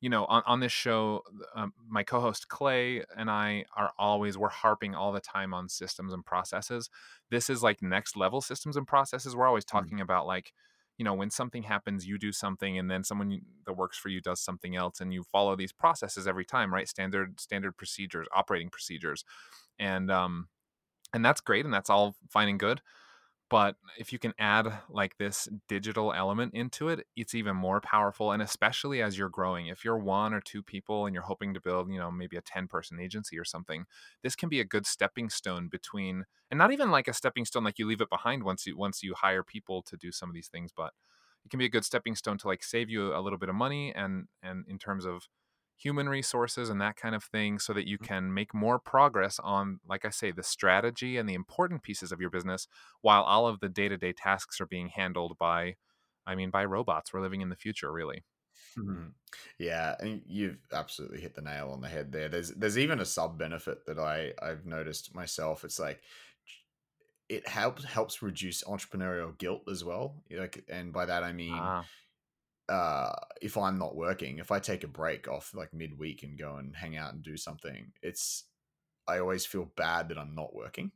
[0.00, 1.22] you know, on, on this show,
[1.54, 6.12] um, my co-host Clay and I are always we're harping all the time on systems
[6.12, 6.88] and processes.
[7.30, 9.36] This is like next level systems and processes.
[9.36, 10.02] We're always talking mm-hmm.
[10.02, 10.52] about like,
[10.96, 14.20] you know, when something happens, you do something, and then someone that works for you
[14.20, 16.88] does something else, and you follow these processes every time, right?
[16.88, 19.24] Standard standard procedures, operating procedures,
[19.78, 20.48] and um,
[21.14, 22.82] and that's great, and that's all fine and good
[23.50, 28.32] but if you can add like this digital element into it it's even more powerful
[28.32, 31.60] and especially as you're growing if you're one or two people and you're hoping to
[31.60, 33.84] build you know maybe a 10 person agency or something
[34.22, 37.64] this can be a good stepping stone between and not even like a stepping stone
[37.64, 40.34] like you leave it behind once you once you hire people to do some of
[40.34, 40.92] these things but
[41.44, 43.54] it can be a good stepping stone to like save you a little bit of
[43.54, 45.28] money and and in terms of
[45.80, 48.06] human resources and that kind of thing so that you mm.
[48.06, 52.20] can make more progress on like i say the strategy and the important pieces of
[52.20, 52.68] your business
[53.00, 55.74] while all of the day-to-day tasks are being handled by
[56.26, 57.12] i mean by robots.
[57.12, 58.24] We're living in the future really.
[58.78, 59.08] Mm-hmm.
[59.58, 62.28] yeah and you've absolutely hit the nail on the head there.
[62.28, 65.64] There's there's even a sub benefit that i i've noticed myself.
[65.64, 66.00] It's like
[67.28, 71.84] it helps helps reduce entrepreneurial guilt as well like and by that i mean ah
[72.70, 73.12] uh,
[73.42, 76.76] if I'm not working, if I take a break off like midweek and go and
[76.76, 78.44] hang out and do something, it's
[79.08, 80.92] I always feel bad that I'm not working,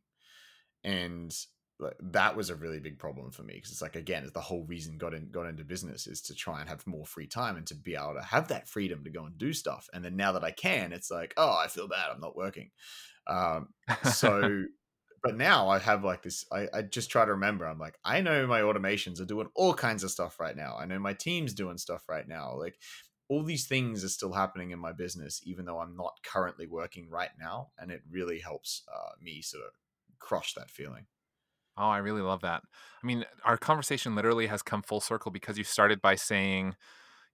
[0.84, 1.34] and
[1.80, 4.40] like, that was a really big problem for me because it's like again, it's the
[4.40, 7.56] whole reason got in got into business is to try and have more free time
[7.56, 9.88] and to be able to have that freedom to go and do stuff.
[9.92, 12.70] And then now that I can, it's like, oh, I feel bad I'm not working.
[13.26, 13.68] Um,
[14.12, 14.64] so
[15.24, 16.44] but now I have like this.
[16.52, 17.64] I, I just try to remember.
[17.64, 20.76] I'm like, I know my automations are doing all kinds of stuff right now.
[20.78, 22.54] I know my team's doing stuff right now.
[22.58, 22.76] Like
[23.30, 27.08] all these things are still happening in my business, even though I'm not currently working
[27.08, 27.70] right now.
[27.78, 29.70] And it really helps uh, me sort of
[30.18, 31.06] crush that feeling.
[31.78, 32.62] Oh, I really love that.
[33.02, 36.76] I mean, our conversation literally has come full circle because you started by saying,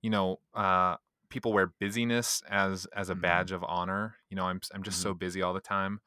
[0.01, 0.97] you know, uh,
[1.29, 3.23] people wear busyness as as a mm-hmm.
[3.23, 4.17] badge of honor.
[4.31, 5.11] You know, I'm I'm just mm-hmm.
[5.11, 6.01] so busy all the time.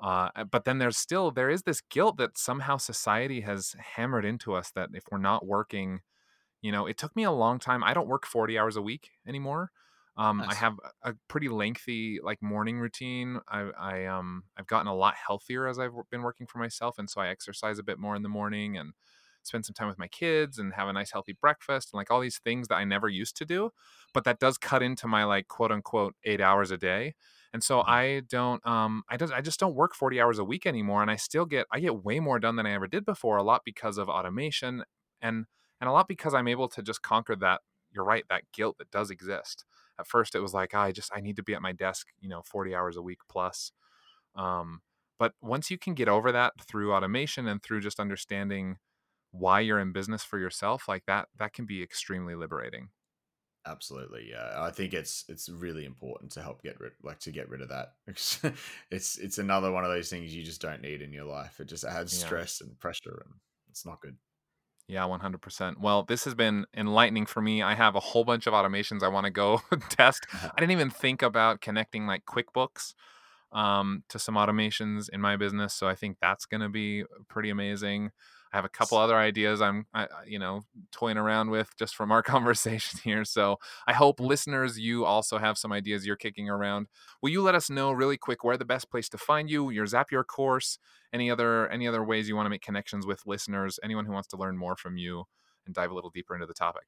[0.00, 4.52] Uh, but then there's still there is this guilt that somehow society has hammered into
[4.54, 6.00] us that if we're not working,
[6.62, 7.84] you know, it took me a long time.
[7.84, 9.70] I don't work 40 hours a week anymore.
[10.16, 10.50] Um, nice.
[10.50, 13.40] I have a pretty lengthy like morning routine.
[13.48, 17.08] I, I um I've gotten a lot healthier as I've been working for myself, and
[17.10, 18.94] so I exercise a bit more in the morning and
[19.42, 22.20] spend some time with my kids and have a nice healthy breakfast and like all
[22.20, 23.70] these things that I never used to do.
[24.12, 27.14] But that does cut into my like quote unquote eight hours a day
[27.56, 27.80] and so.
[27.80, 31.10] I don't um I just I just don't work 40 hours a week anymore and
[31.10, 33.62] I still get I get way more done than I ever did before a lot
[33.64, 34.84] because of automation
[35.22, 35.46] and
[35.80, 38.90] and a lot because I'm able to just conquer that you're right that guilt that
[38.90, 39.64] does exist.
[39.98, 42.08] At first it was like oh, I just I need to be at my desk,
[42.20, 43.72] you know, 40 hours a week plus.
[44.34, 44.82] Um
[45.18, 48.76] but once you can get over that through automation and through just understanding
[49.30, 52.90] why you're in business for yourself like that that can be extremely liberating
[53.66, 54.52] Absolutely, yeah.
[54.56, 57.68] I think it's it's really important to help get rid like to get rid of
[57.70, 57.94] that.
[58.90, 61.58] it's it's another one of those things you just don't need in your life.
[61.58, 62.26] It just adds yeah.
[62.26, 63.34] stress and pressure, and
[63.68, 64.16] it's not good.
[64.88, 65.80] Yeah, 100%.
[65.80, 67.60] Well, this has been enlightening for me.
[67.60, 70.26] I have a whole bunch of automations I want to go test.
[70.32, 72.94] I didn't even think about connecting like QuickBooks
[73.50, 75.74] um, to some automations in my business.
[75.74, 78.12] So I think that's going to be pretty amazing.
[78.56, 82.10] I have a couple other ideas I'm, I, you know, toying around with just from
[82.10, 83.22] our conversation here.
[83.22, 84.26] So I hope mm.
[84.26, 86.86] listeners, you also have some ideas you're kicking around.
[87.20, 89.84] Will you let us know really quick where the best place to find you, your
[89.84, 90.78] Zapier course,
[91.12, 94.28] any other any other ways you want to make connections with listeners, anyone who wants
[94.28, 95.24] to learn more from you
[95.66, 96.84] and dive a little deeper into the topic?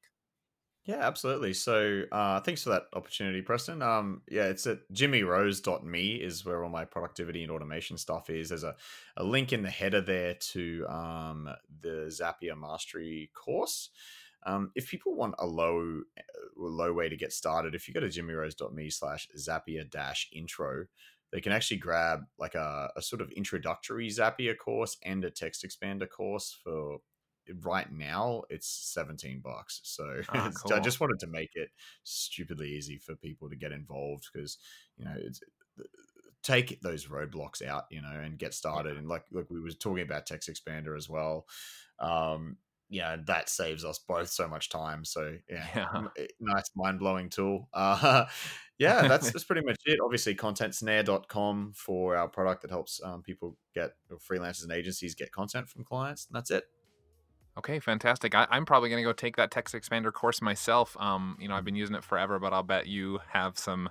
[0.89, 1.53] Yeah, absolutely.
[1.53, 3.83] So uh, thanks for that opportunity, Preston.
[3.83, 8.49] Um, yeah, it's at jimmyrose.me is where all my productivity and automation stuff is.
[8.49, 8.75] There's a,
[9.15, 11.47] a link in the header there to um,
[11.81, 13.91] the Zapier Mastery course.
[14.47, 16.21] Um, if people want a low uh,
[16.57, 20.85] low way to get started, if you go to jimmyrose.me slash Zapier dash intro,
[21.31, 25.63] they can actually grab like a, a sort of introductory Zapier course and a text
[25.63, 26.97] expander course for
[27.61, 30.73] right now it's 17 bucks so oh, cool.
[30.73, 31.69] i just wanted to make it
[32.03, 34.57] stupidly easy for people to get involved because
[34.97, 35.41] you know it's
[36.41, 38.99] take those roadblocks out you know and get started yeah.
[38.99, 41.45] and like like we were talking about text expander as well
[41.99, 42.55] um
[42.89, 46.03] yeah that saves us both so much time so yeah, yeah.
[46.17, 48.25] Eh, nice mind-blowing tool uh
[48.77, 53.57] yeah that's that's pretty much it obviously contentsnare.com for our product that helps um, people
[53.75, 53.91] get
[54.29, 56.63] freelancers and agencies get content from clients and that's it
[57.59, 58.33] Okay, fantastic.
[58.33, 60.95] I, am probably going to go take that TextExpander course myself.
[60.97, 63.89] Um, you know, I've been using it forever, but I'll bet you have some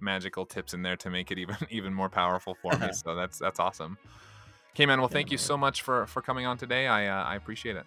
[0.00, 2.88] magical tips in there to make it even even more powerful for me.
[2.92, 3.98] so that's that's awesome.
[4.74, 4.98] Okay, man.
[4.98, 6.88] Well, thank you so much for for coming on today.
[6.88, 7.86] I uh, I appreciate it.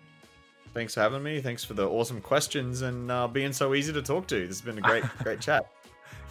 [0.73, 1.41] Thanks for having me.
[1.41, 4.39] Thanks for the awesome questions and uh, being so easy to talk to.
[4.47, 5.69] This has been a great great chat.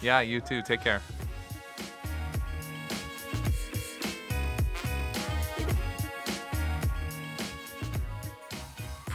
[0.01, 0.63] Yeah, you too.
[0.63, 1.03] Take care.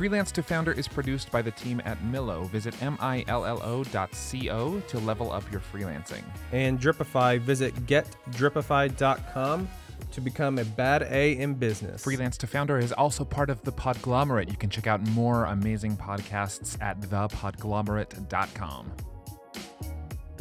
[0.03, 2.51] Freelance to Founder is produced by the team at Millo.
[2.51, 6.25] Visit millo.co to level up your freelancing.
[6.51, 9.69] And Dripify, visit getdripify.com
[10.11, 12.03] to become a bad A in business.
[12.03, 14.51] Freelance to Founder is also part of the Podglomerate.
[14.51, 19.12] You can check out more amazing podcasts at thepodglomerate.com.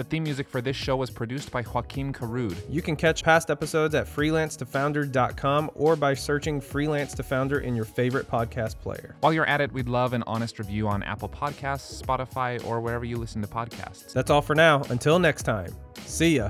[0.02, 2.58] The theme music for this show was produced by Joaquin Carud.
[2.68, 7.86] You can catch past episodes at freelancetofounder.com or by searching Freelance to Founder in your
[7.86, 9.16] favorite podcast player.
[9.20, 13.06] While you're at it, we'd love an honest review on Apple Podcasts, Spotify, or wherever
[13.06, 14.12] you listen to podcasts.
[14.12, 14.82] That's all for now.
[14.90, 15.72] Until next time,
[16.04, 16.50] see ya.